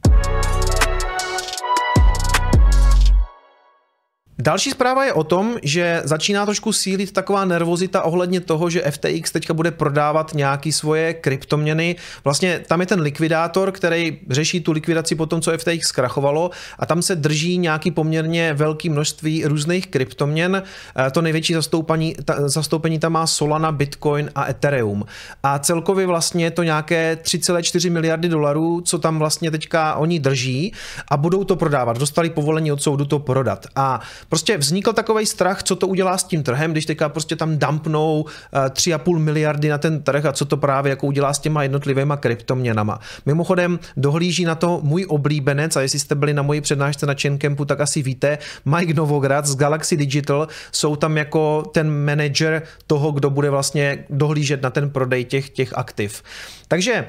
[4.39, 9.33] Další zpráva je o tom, že začíná trošku sílit taková nervozita ohledně toho, že FTX
[9.33, 11.97] teďka bude prodávat nějaký svoje kryptoměny.
[12.25, 16.87] Vlastně tam je ten likvidátor, který řeší tu likvidaci po tom, co FTX zkrachovalo a
[16.87, 20.63] tam se drží nějaký poměrně velký množství různých kryptoměn.
[20.97, 25.05] Eh, to největší zastoupení, ta, zastoupení tam má Solana, Bitcoin a Ethereum.
[25.43, 30.73] A celkově vlastně je to nějaké 3,4 miliardy dolarů, co tam vlastně teďka oni drží
[31.09, 31.99] a budou to prodávat.
[31.99, 33.67] Dostali povolení od soudu to prodat.
[33.77, 37.59] A Prostě vznikl takový strach, co to udělá s tím trhem, když teďka prostě tam
[37.59, 41.63] dumpnou 3,5 eh, miliardy na ten trh a co to právě jako udělá s těma
[41.63, 43.01] jednotlivými kryptoměnama.
[43.27, 47.65] Mimochodem dohlíží na to můj oblíbenec a jestli jste byli na mojí přednášce na Chaincampu,
[47.65, 53.31] tak asi víte, Mike Novograd z Galaxy Digital jsou tam jako ten manager toho, kdo
[53.31, 56.23] bude vlastně dohlížet na ten prodej těch, těch aktiv.
[56.69, 57.05] Takže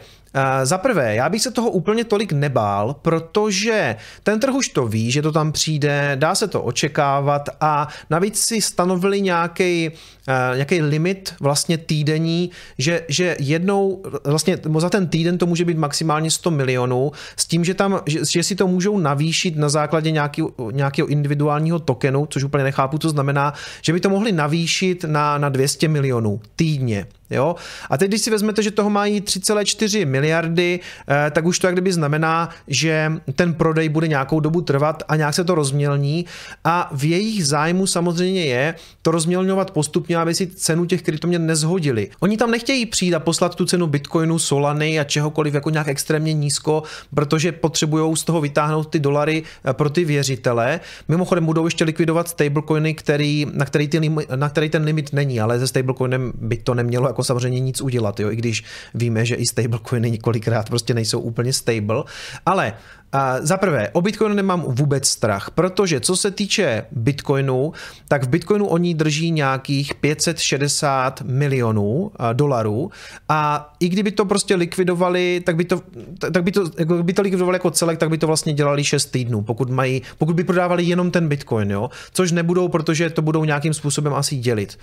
[0.63, 5.12] za prvé, já bych se toho úplně tolik nebál, protože ten trh už to ví,
[5.12, 10.82] že to tam přijde, dá se to očekávat a navíc si stanovili nějaký uh, nějaký
[10.82, 16.52] limit vlastně týdenní, že, že jednou, vlastně za ten týden to může být maximálně 100
[16.52, 21.08] milionů, s tím, že tam, že, že si to můžou navýšit na základě nějaký, nějakého
[21.08, 25.88] individuálního tokenu, což úplně nechápu, co znamená, že by to mohli navýšit na, na 200
[25.88, 27.06] milionů týdně.
[27.30, 27.56] Jo?
[27.89, 31.75] A teď, když si vezmete, že toho mají 3,4 miliardy, eh, tak už to jak
[31.75, 36.25] kdyby znamená, že ten prodej bude nějakou dobu trvat a nějak se to rozmělní
[36.63, 42.09] a v jejich zájmu samozřejmě je to rozmělňovat postupně, aby si cenu těch kryptoměn nezhodili.
[42.19, 46.33] Oni tam nechtějí přijít a poslat tu cenu Bitcoinu, Solany a čehokoliv jako nějak extrémně
[46.33, 46.83] nízko,
[47.13, 50.79] protože potřebují z toho vytáhnout ty dolary eh, pro ty věřitele.
[51.07, 55.59] Mimochodem budou ještě likvidovat stablecoiny, který, na, který ty, na který ten limit není, ale
[55.59, 59.45] se stablecoinem by to nemělo jako samozřejmě nic udělat, jo, i když víme, že i
[59.45, 62.04] stablecoiny několikrát prostě nejsou úplně stable,
[62.45, 62.73] ale
[63.15, 67.71] a za prvé, o Bitcoinu nemám vůbec strach, protože co se týče Bitcoinu,
[68.08, 72.91] tak v Bitcoinu oni drží nějakých 560 milionů dolarů
[73.30, 75.82] a i kdyby to prostě likvidovali, tak by to,
[76.19, 79.06] tak by to, jako by to likvidovali jako celek, tak by to vlastně dělali 6
[79.06, 81.89] týdnů, pokud, mají, pokud by prodávali jenom ten Bitcoin, jo?
[82.12, 84.78] což nebudou, protože to budou nějakým způsobem asi dělit.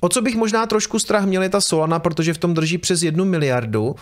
[0.00, 3.02] O co bych možná trošku strach měl je ta Solana, protože v tom drží přes
[3.02, 3.96] jednu miliardu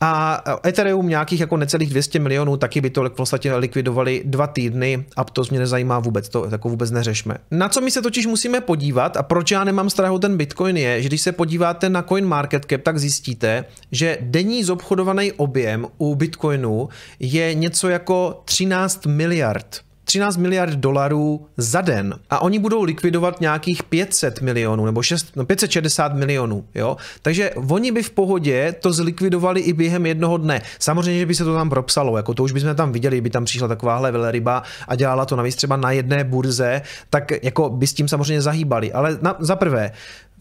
[0.00, 5.04] a Ethereum nějakých jako necelých 200 milionů, taky by to v podstatě likvidovali dva týdny
[5.16, 7.34] a to mě nezajímá vůbec, to jako vůbec neřešme.
[7.50, 11.02] Na co my se totiž musíme podívat a proč já nemám strach ten Bitcoin je,
[11.02, 16.14] že když se podíváte na Coin Market Cap, tak zjistíte, že denní zobchodovaný objem u
[16.14, 16.88] Bitcoinu
[17.20, 23.82] je něco jako 13 miliard 13 miliard dolarů za den a oni budou likvidovat nějakých
[23.82, 26.96] 500 milionů nebo 6, no 560 milionů, jo.
[27.22, 30.62] Takže oni by v pohodě to zlikvidovali i během jednoho dne.
[30.78, 33.44] Samozřejmě, že by se to tam propsalo, jako to už bychom tam viděli, by tam
[33.44, 37.94] přišla takováhle velryba a dělala to navíc třeba na jedné burze, tak jako by s
[37.94, 38.92] tím samozřejmě zahýbali.
[38.92, 39.92] Ale za prvé,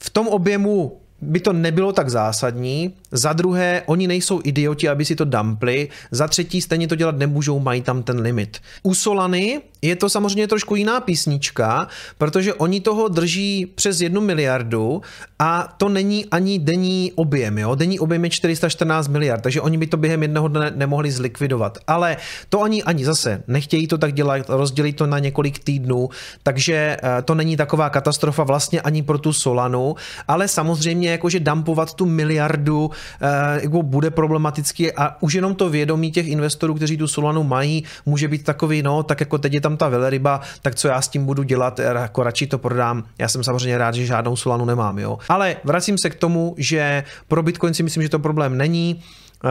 [0.03, 2.93] v tom objemu by to nebylo tak zásadní.
[3.11, 5.89] Za druhé, oni nejsou idioti, aby si to dumpli.
[6.11, 8.57] Za třetí, stejně to dělat nemůžou, mají tam ten limit.
[8.83, 11.87] U Solany je to samozřejmě trošku jiná písnička,
[12.17, 15.01] protože oni toho drží přes jednu miliardu
[15.39, 17.57] a to není ani denní objem.
[17.57, 17.75] Jo?
[17.75, 21.77] Denní objem je 414 miliard, takže oni by to během jednoho dne nemohli zlikvidovat.
[21.87, 22.17] Ale
[22.49, 26.09] to ani ani zase nechtějí to tak dělat, rozdělit to na několik týdnů,
[26.43, 29.95] takže eh, to není taková katastrofa vlastně ani pro tu Solanu,
[30.27, 36.11] ale samozřejmě jakože dumpovat tu miliardu eh, jako bude problematický a už jenom to vědomí
[36.11, 39.68] těch investorů, kteří tu Solanu mají, může být takový, no, tak jako teď je tam
[39.77, 43.03] ta velryba, tak co já s tím budu dělat, jako radši to prodám.
[43.17, 45.17] Já jsem samozřejmě rád, že žádnou Solanu nemám, jo.
[45.29, 49.03] Ale vracím se k tomu, že pro Bitcoin si myslím, že to problém není.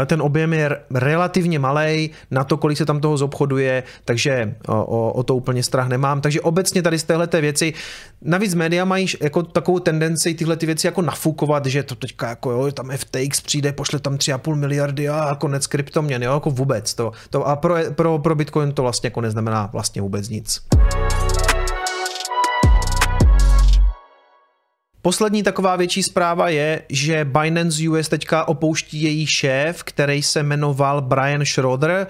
[0.07, 5.23] Ten objem je relativně malý na to, kolik se tam toho zobchoduje, takže o, o,
[5.23, 6.21] to úplně strach nemám.
[6.21, 7.75] Takže obecně tady z téhle věci,
[8.23, 12.51] navíc média mají jako takovou tendenci tyhle ty věci jako nafukovat, že to teďka jako
[12.51, 17.13] jo, tam FTX přijde, pošle tam 3,5 miliardy a konec kryptoměn, jo, jako vůbec to.
[17.31, 20.61] to a pro, pro, pro Bitcoin to vlastně jako neznamená vlastně vůbec nic.
[25.09, 31.03] Poslední taková větší zpráva je, že Binance US teďka opouští její šéf, který se jmenoval
[31.03, 32.07] Brian Schroeder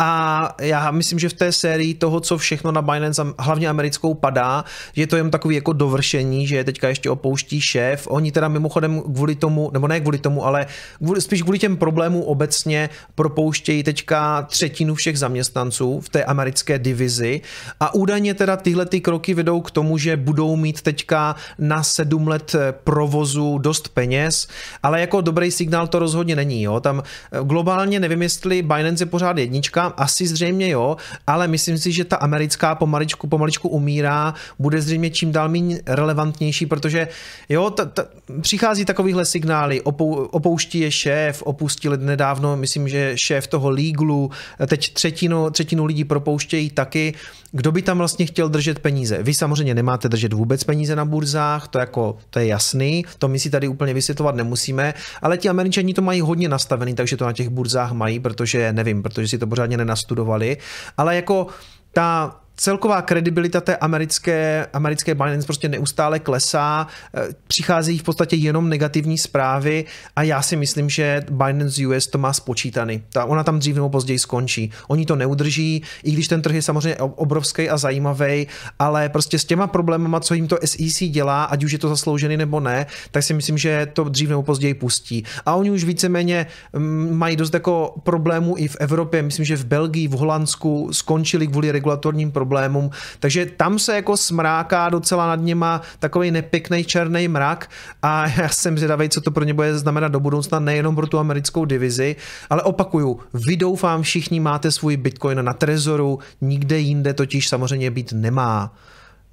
[0.00, 4.64] a já myslím, že v té sérii toho, co všechno na Binance, hlavně americkou, padá,
[4.96, 8.06] je to jen takový jako dovršení, že je teďka ještě opouští šéf.
[8.10, 10.66] Oni teda mimochodem kvůli tomu, nebo ne kvůli tomu, ale
[10.98, 17.40] kvůli, spíš kvůli těm problémům obecně propouštějí teďka třetinu všech zaměstnanců v té americké divizi.
[17.80, 22.28] A údajně teda tyhle ty kroky vedou k tomu, že budou mít teďka na sedm
[22.28, 24.48] let provozu dost peněz,
[24.82, 26.62] ale jako dobrý signál to rozhodně není.
[26.62, 26.80] Jo?
[26.80, 27.02] Tam
[27.42, 30.96] globálně nevím, jestli Binance je pořád jednička, asi zřejmě jo,
[31.26, 36.66] ale myslím si, že ta americká pomaličku, pomaličku umírá, bude zřejmě čím dál méně relevantnější,
[36.66, 37.08] protože
[37.48, 38.04] jo, ta, ta,
[38.40, 44.30] přichází takovýhle signály, opou, opouští je šéf, opustili nedávno, myslím, že šéf toho Legalu,
[44.66, 47.14] teď třetinu, třetinu lidí propouštějí taky,
[47.52, 49.22] kdo by tam vlastně chtěl držet peníze?
[49.22, 53.38] Vy samozřejmě nemáte držet vůbec peníze na burzách, to, jako, to je jasný, to my
[53.38, 57.32] si tady úplně vysvětlovat nemusíme, ale ti američani to mají hodně nastavený, takže to na
[57.32, 60.56] těch burzách mají, protože nevím, protože si to pořádně nenastudovali,
[60.96, 61.46] ale jako
[61.92, 68.68] ta celková kredibilita té americké, americké Binance prostě neustále klesá, eh, přicházejí v podstatě jenom
[68.68, 69.84] negativní zprávy
[70.16, 73.02] a já si myslím, že Binance US to má spočítaný.
[73.12, 74.70] Ta, ona tam dřív nebo později skončí.
[74.88, 78.46] Oni to neudrží, i když ten trh je samozřejmě obrovský a zajímavý,
[78.78, 82.36] ale prostě s těma problémama, co jim to SEC dělá, ať už je to zasloužený
[82.36, 85.24] nebo ne, tak si myslím, že to dřív nebo později pustí.
[85.46, 89.64] A oni už víceméně mm, mají dost jako problémů i v Evropě, myslím, že v
[89.64, 92.90] Belgii, v Holandsku skončili kvůli regulatorním problémům problémům.
[93.20, 97.70] Takže tam se jako smráká docela nad něma takový nepěkný černý mrak
[98.02, 101.18] a já jsem zvědavý, co to pro ně bude znamenat do budoucna, nejenom pro tu
[101.18, 102.16] americkou divizi,
[102.50, 108.12] ale opakuju, vy doufám všichni máte svůj bitcoin na trezoru, nikde jinde totiž samozřejmě být
[108.12, 108.72] nemá.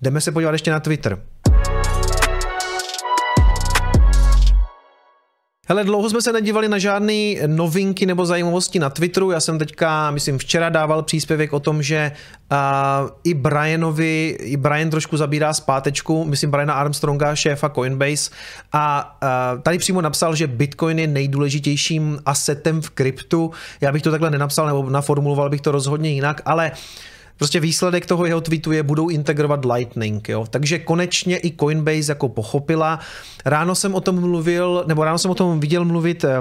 [0.01, 1.17] Jdeme se podívat ještě na Twitter.
[5.67, 9.31] Hele, dlouho jsme se nedívali na žádné novinky nebo zajímavosti na Twitteru.
[9.31, 12.11] Já jsem teďka, myslím, včera dával příspěvek o tom, že
[12.51, 12.57] uh,
[13.23, 18.31] i Brianovi, i Brian trošku zabírá zpátečku, myslím Briana Armstronga, šéfa Coinbase
[18.73, 19.17] a
[19.55, 23.51] uh, tady přímo napsal, že Bitcoin je nejdůležitějším asetem v kryptu.
[23.81, 26.77] Já bych to takhle nenapsal, nebo naformuloval bych to rozhodně jinak, ale uh,
[27.37, 30.45] Prostě výsledek toho jeho tweetu je, budou integrovat Lightning, jo.
[30.49, 32.99] Takže konečně i Coinbase jako pochopila.
[33.45, 36.31] Ráno jsem o tom mluvil, nebo ráno jsem o tom viděl mluvit uh,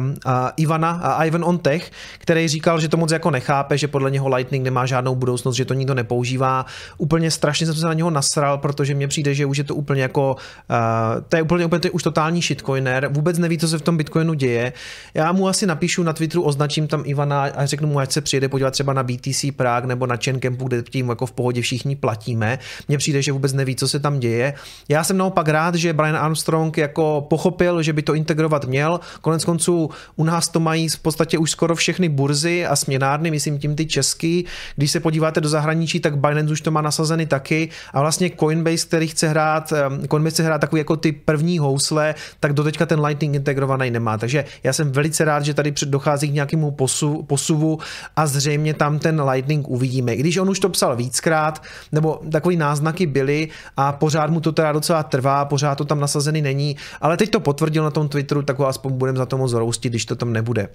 [0.57, 4.29] Ivana, uh, Ivan on Tech, který říkal, že to moc jako nechápe, že podle něho
[4.29, 6.67] Lightning nemá žádnou budoucnost, že to nikdo nepoužívá.
[6.99, 10.03] Úplně strašně jsem se na něho nasral, protože mně přijde, že už je to úplně
[10.03, 10.37] jako,
[10.71, 13.83] uh, to je úplně, úplně to je už totální shitcoiner, vůbec neví, co se v
[13.83, 14.73] tom Bitcoinu děje.
[15.15, 18.49] Já mu asi napíšu na Twitteru, označím tam Ivana a řeknu mu, ať se přijede
[18.49, 22.59] podívat třeba na BTC Prague nebo na Chaincampu, kde tím jako v pohodě všichni platíme.
[22.89, 24.55] Mně přijde, že vůbec neví, co se tam děje.
[24.89, 29.01] Já jsem naopak rád, že Brian Armstrong jako pochopil, že by to integrovat měl.
[29.21, 33.59] Konec konců u nás to mají v podstatě už skoro všechny burzy a směnárny, myslím
[33.59, 34.45] tím ty český.
[34.77, 38.87] Když se podíváte do zahraničí, tak Binance už to má nasazeny taky a vlastně Coinbase,
[38.87, 39.73] který chce hrát,
[40.11, 44.19] Coinbase chce hrát takový jako ty první housle, tak doteďka ten Lightning integrovaný nemá.
[44.19, 47.79] Takže já jsem velice rád, že tady dochází k nějakému posu, posuvu
[48.17, 50.15] a zřejmě tam ten Lightning uvidíme.
[50.15, 54.53] I když on už to psal víckrát, nebo takový náznaky byly a pořád mu to
[54.53, 58.43] teda docela trvá, pořád to tam nasazený není, ale teď to potvrdil na tom Twitteru,
[58.43, 60.69] tak ho aspoň budeme za to moc roustit, když to tam nebude.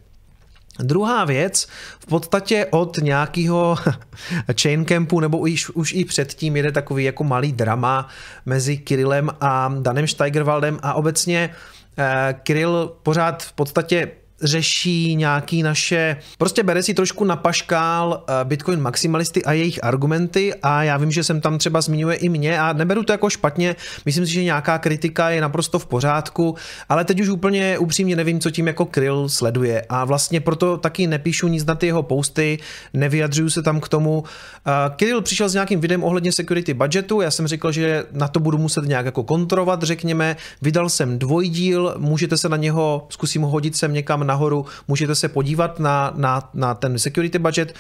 [0.80, 1.68] Druhá věc,
[2.00, 3.76] v podstatě od nějakého
[4.62, 8.08] chain campu nebo už, už i předtím jede takový jako malý drama
[8.46, 11.50] mezi Kirillem a Danem Steigerwaldem a obecně
[11.98, 18.46] eh, Kirill pořád v podstatě řeší nějaký naše, prostě bere si trošku na paškál eh,
[18.46, 22.60] Bitcoin maximalisty a jejich argumenty a já vím, že jsem tam třeba zmiňuje i mě
[22.60, 23.76] a neberu to jako špatně,
[24.06, 26.56] myslím si, že nějaká kritika je naprosto v pořádku,
[26.90, 31.08] ale teď už úplně upřímně nevím, co tím jako Kryl sleduje a vlastně proto taky
[31.08, 32.60] nepíšu nic na ty jeho posty,
[32.94, 34.24] nevyjadřuju se tam k tomu.
[34.68, 38.40] Eh, Kirill přišel s nějakým videem ohledně security budgetu, já jsem řekl, že na to
[38.40, 43.76] budu muset nějak jako kontrovat, řekněme, vydal jsem dvojdíl, můžete se na něho, zkusím hodit
[43.76, 47.74] sem někam nahoru, můžete se podívat na, na, na ten security budget.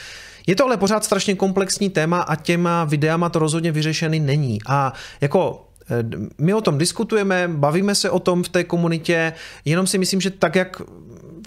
[0.47, 4.60] Je to ale pořád strašně komplexní téma a těma videama to rozhodně vyřešený není.
[4.66, 6.04] A jako eh,
[6.38, 9.34] my o tom diskutujeme, bavíme se o tom v té komunitě,
[9.66, 10.82] jenom si myslím, že tak, jak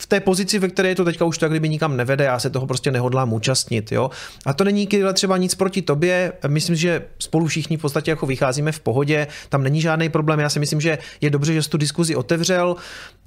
[0.03, 2.51] v té pozici, ve které je to teďka už tak, kdyby nikam nevede, já se
[2.51, 3.93] toho prostě nehodlám účastnit.
[3.93, 4.11] Jo?
[4.47, 8.27] A to není Kirille třeba nic proti tobě, myslím, že spolu všichni v podstatě jako
[8.27, 11.71] vycházíme v pohodě, tam není žádný problém, já si myslím, že je dobře, že jsi
[11.71, 12.77] tu diskuzi otevřel,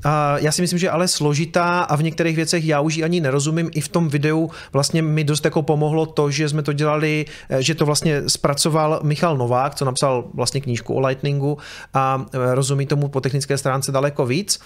[0.04, 3.22] a já si myslím, že ale složitá a v některých věcech já už ji ani
[3.22, 3.70] nerozumím.
[3.74, 7.26] I v tom videu vlastně mi dost jako pomohlo to, že jsme to dělali,
[7.60, 11.58] že to vlastně zpracoval Michal Novák, co napsal vlastně knížku o Lightningu
[11.94, 14.60] a rozumí tomu po technické stránce daleko víc.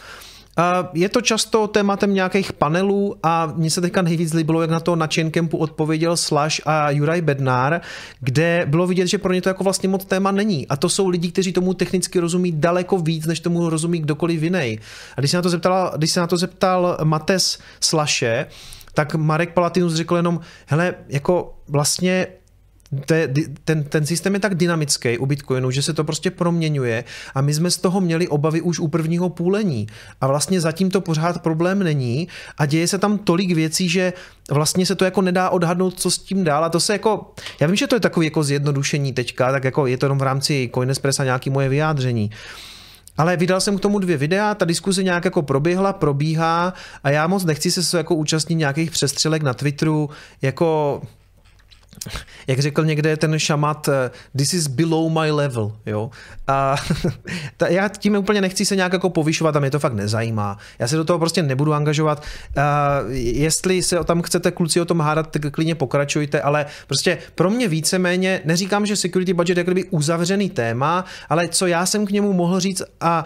[0.93, 4.95] Je to často tématem nějakých panelů a mně se teďka nejvíc líbilo, jak na to
[4.95, 7.81] na Chaincampu odpověděl Slash a Juraj Bednár,
[8.19, 10.67] kde bylo vidět, že pro ně to jako vlastně moc téma není.
[10.67, 14.79] A to jsou lidi, kteří tomu technicky rozumí daleko víc, než tomu rozumí kdokoliv jiný.
[15.17, 18.45] A když se na to zeptal, když se na to zeptal Mates Slashe,
[18.93, 22.27] tak Marek Palatinus řekl jenom, hele, jako vlastně
[23.65, 27.03] ten, ten systém je tak dynamický u Bitcoinu, že se to prostě proměňuje
[27.35, 29.87] a my jsme z toho měli obavy už u prvního půlení.
[30.21, 32.27] A vlastně zatím to pořád problém není
[32.57, 34.13] a děje se tam tolik věcí, že
[34.51, 36.65] vlastně se to jako nedá odhadnout, co s tím dál.
[36.65, 39.87] A to se jako, já vím, že to je takový jako zjednodušení teďka, tak jako
[39.87, 42.31] je to jenom v rámci Coinespressa nějaký moje vyjádření,
[43.17, 46.73] ale vydal jsem k tomu dvě videa, ta diskuse nějak jako proběhla, probíhá
[47.03, 50.09] a já moc nechci se jako účastnit nějakých přestřelek na Twitteru,
[50.41, 51.01] jako
[52.47, 56.11] jak řekl někde ten šamat, eh, this is below my level, jo.
[56.47, 56.75] A
[57.57, 60.57] ta, já tím úplně nechci se nějak jako povyšovat a mě to fakt nezajímá.
[60.79, 62.23] Já se do toho prostě nebudu angažovat.
[62.57, 67.49] A jestli se tam chcete kluci o tom hádat, tak klidně pokračujte, ale prostě pro
[67.49, 72.11] mě víceméně, neříkám, že security budget je kdyby uzavřený téma, ale co já jsem k
[72.11, 73.25] němu mohl říct a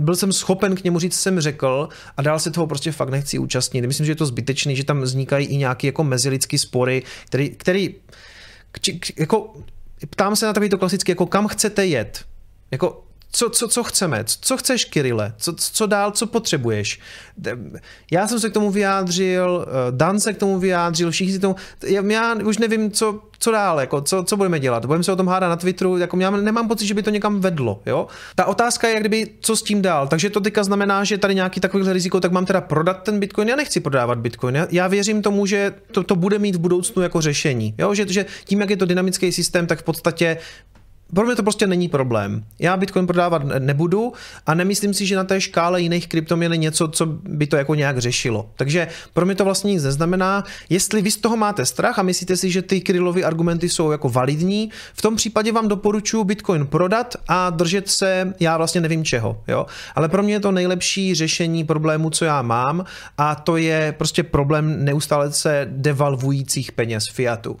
[0.00, 3.38] byl jsem schopen k němu říct, jsem řekl a dál se toho prostě fakt nechci
[3.38, 3.86] účastnit.
[3.86, 7.94] Myslím, že je to zbytečný, že tam vznikají i nějaké jako mezilidské spory, který, který
[9.18, 9.54] jako,
[10.10, 12.24] ptám se na takový to klasicky, jako kam chcete jet?
[12.70, 14.24] Jako, co, co, co chceme?
[14.40, 15.34] Co chceš, Kirile?
[15.36, 17.00] Co, co dál, co potřebuješ?
[18.10, 21.56] Já jsem se k tomu vyjádřil, eh, Dan se k tomu vyjádřil, všichni si tomu...
[21.86, 24.84] Já, já už nevím, co, co dál, jako, co, co budeme dělat.
[24.84, 27.40] Budeme se o tom hádat na Twitteru, jako já nemám pocit, že by to někam
[27.40, 27.82] vedlo.
[27.86, 28.06] Jo?
[28.34, 30.08] Ta otázka je, jak kdyby, co s tím dál.
[30.08, 33.48] Takže to teďka znamená, že tady nějaký takový riziko, tak mám teda prodat ten Bitcoin.
[33.48, 34.54] Já nechci prodávat Bitcoin.
[34.54, 37.74] Já, já věřím tomu, že to, to bude mít v budoucnu jako řešení.
[37.78, 37.94] Jo?
[37.94, 40.36] Že, že tím, jak je to dynamický systém, tak v podstatě
[41.14, 42.44] pro mě to prostě není problém.
[42.58, 44.12] Já Bitcoin prodávat nebudu
[44.46, 47.74] a nemyslím si, že na té škále jiných kryptoměn je něco, co by to jako
[47.74, 48.50] nějak řešilo.
[48.56, 50.44] Takže pro mě to vlastně nic neznamená.
[50.68, 54.08] Jestli vy z toho máte strach a myslíte si, že ty Krylovy argumenty jsou jako
[54.08, 59.42] validní, v tom případě vám doporučuji Bitcoin prodat a držet se, já vlastně nevím čeho.
[59.48, 59.66] Jo?
[59.94, 62.84] Ale pro mě je to nejlepší řešení problému, co já mám
[63.18, 67.58] a to je prostě problém neustále se devalvujících peněz fiatu.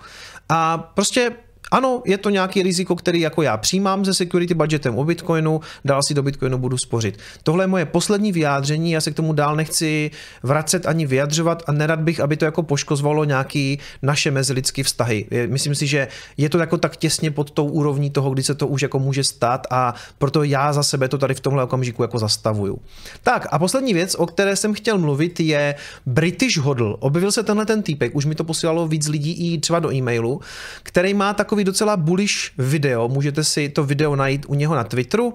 [0.48, 1.32] A prostě
[1.70, 6.02] ano, je to nějaký riziko, který jako já přijímám se security budgetem o Bitcoinu, dál
[6.02, 7.18] si do Bitcoinu budu spořit.
[7.42, 10.10] Tohle je moje poslední vyjádření, já se k tomu dál nechci
[10.42, 15.26] vracet ani vyjadřovat a nerad bych, aby to jako poškozovalo nějaký naše mezilidské vztahy.
[15.46, 18.66] Myslím si, že je to jako tak těsně pod tou úrovní toho, kdy se to
[18.66, 22.18] už jako může stát a proto já za sebe to tady v tomhle okamžiku jako
[22.18, 22.78] zastavuju.
[23.22, 25.74] Tak a poslední věc, o které jsem chtěl mluvit, je
[26.06, 26.96] British Hodl.
[27.00, 30.40] Objevil se tenhle ten týpek, už mi to posílalo víc lidí i třeba do e-mailu,
[30.82, 34.84] který má takový takový docela bullish video, můžete si to video najít u něho na
[34.84, 35.34] Twitteru.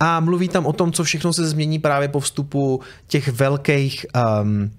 [0.00, 4.06] A mluví tam o tom, co všechno se změní právě po vstupu těch velkých
[4.42, 4.70] um,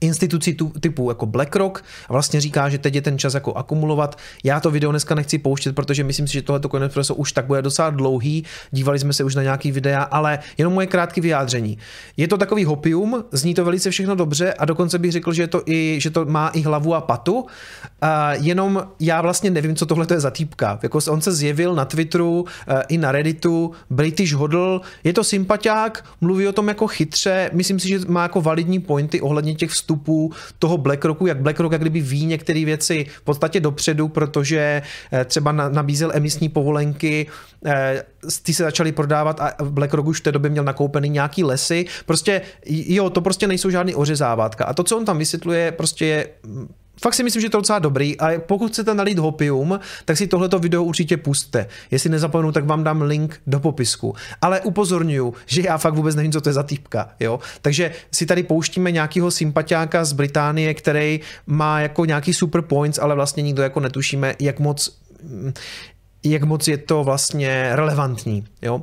[0.00, 4.18] institucí typu jako BlackRock a vlastně říká, že teď je ten čas jako akumulovat.
[4.44, 7.62] Já to video dneska nechci pouštět, protože myslím si, že tohleto Coinespresso už tak bude
[7.62, 11.78] docela dlouhý, dívali jsme se už na nějaký videa, ale jenom moje krátké vyjádření.
[12.16, 15.62] Je to takový hopium, zní to velice všechno dobře a dokonce bych řekl, že, to,
[15.66, 17.46] i, že to má i hlavu a patu,
[18.00, 20.78] a jenom já vlastně nevím, co tohle je za týpka.
[20.82, 26.04] Jako on se zjevil na Twitteru eh, i na Redditu, British Hodl, je to sympatiák,
[26.20, 29.87] mluví o tom jako chytře, myslím si, že má jako validní pointy ohledně těch vstupů
[30.58, 34.82] toho BlackRocku, jak BlackRock jak kdyby ví některé věci v podstatě dopředu, protože
[35.12, 37.26] eh, třeba nabízel emisní povolenky,
[37.64, 38.02] eh,
[38.42, 41.86] ty se začaly prodávat a BlackRock už v té době měl nakoupený nějaký lesy.
[42.06, 44.64] Prostě jo, to prostě nejsou žádný ořezávátka.
[44.64, 46.28] A to, co on tam vysvětluje, prostě je
[47.02, 50.26] fakt si myslím, že to je docela dobrý a pokud chcete nalít hopium, tak si
[50.26, 51.66] tohleto video určitě puste.
[51.90, 54.14] Jestli nezapomenu, tak vám dám link do popisku.
[54.40, 57.40] Ale upozorňuju, že já fakt vůbec nevím, co to je za týpka, jo.
[57.62, 63.14] Takže si tady pouštíme nějakého sympatiáka z Británie, který má jako nějaký super points, ale
[63.14, 64.98] vlastně nikdo jako netušíme, jak moc
[66.24, 68.82] jak moc je to vlastně relevantní, jo.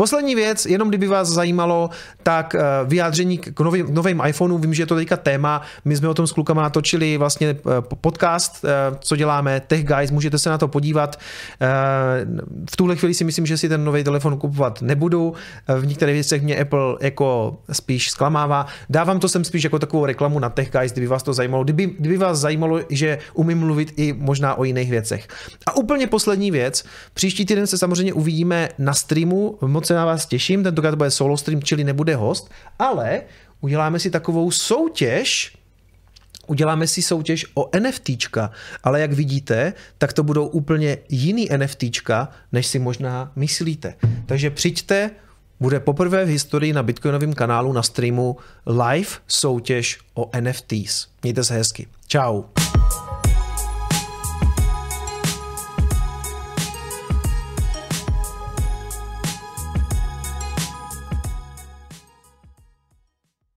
[0.00, 1.90] Poslední věc, jenom kdyby vás zajímalo,
[2.22, 6.08] tak eh, vyjádření k novým, novým iPhoneu, vím, že je to teďka téma, my jsme
[6.08, 7.56] o tom s klukama natočili vlastně eh,
[8.00, 11.20] podcast, eh, co děláme, Tech Guys, můžete se na to podívat.
[12.70, 15.34] V tuhle chvíli si myslím, že si ten nový telefon kupovat nebudu,
[15.78, 18.66] v některých věcech mě Apple jako spíš zklamává.
[18.90, 21.86] Dávám to sem spíš jako takovou reklamu na Tech Guys, kdyby vás to zajímalo, kdyby,
[21.98, 25.28] kdyby vás zajímalo, že umím mluvit i možná o jiných věcech.
[25.66, 26.84] A úplně poslední věc,
[27.14, 31.36] příští týden se samozřejmě uvidíme na streamu, moc se na vás těším, tentokrát bude solo
[31.36, 33.22] stream, čili nebude host, ale
[33.60, 35.56] uděláme si takovou soutěž,
[36.46, 38.50] uděláme si soutěž o NFTčka,
[38.84, 43.94] ale jak vidíte, tak to budou úplně jiný NFTčka, než si možná myslíte.
[44.26, 45.10] Takže přijďte,
[45.60, 48.36] bude poprvé v historii na Bitcoinovém kanálu na streamu
[48.66, 51.06] live soutěž o NFTs.
[51.22, 51.86] Mějte se hezky.
[52.06, 52.59] Ciao.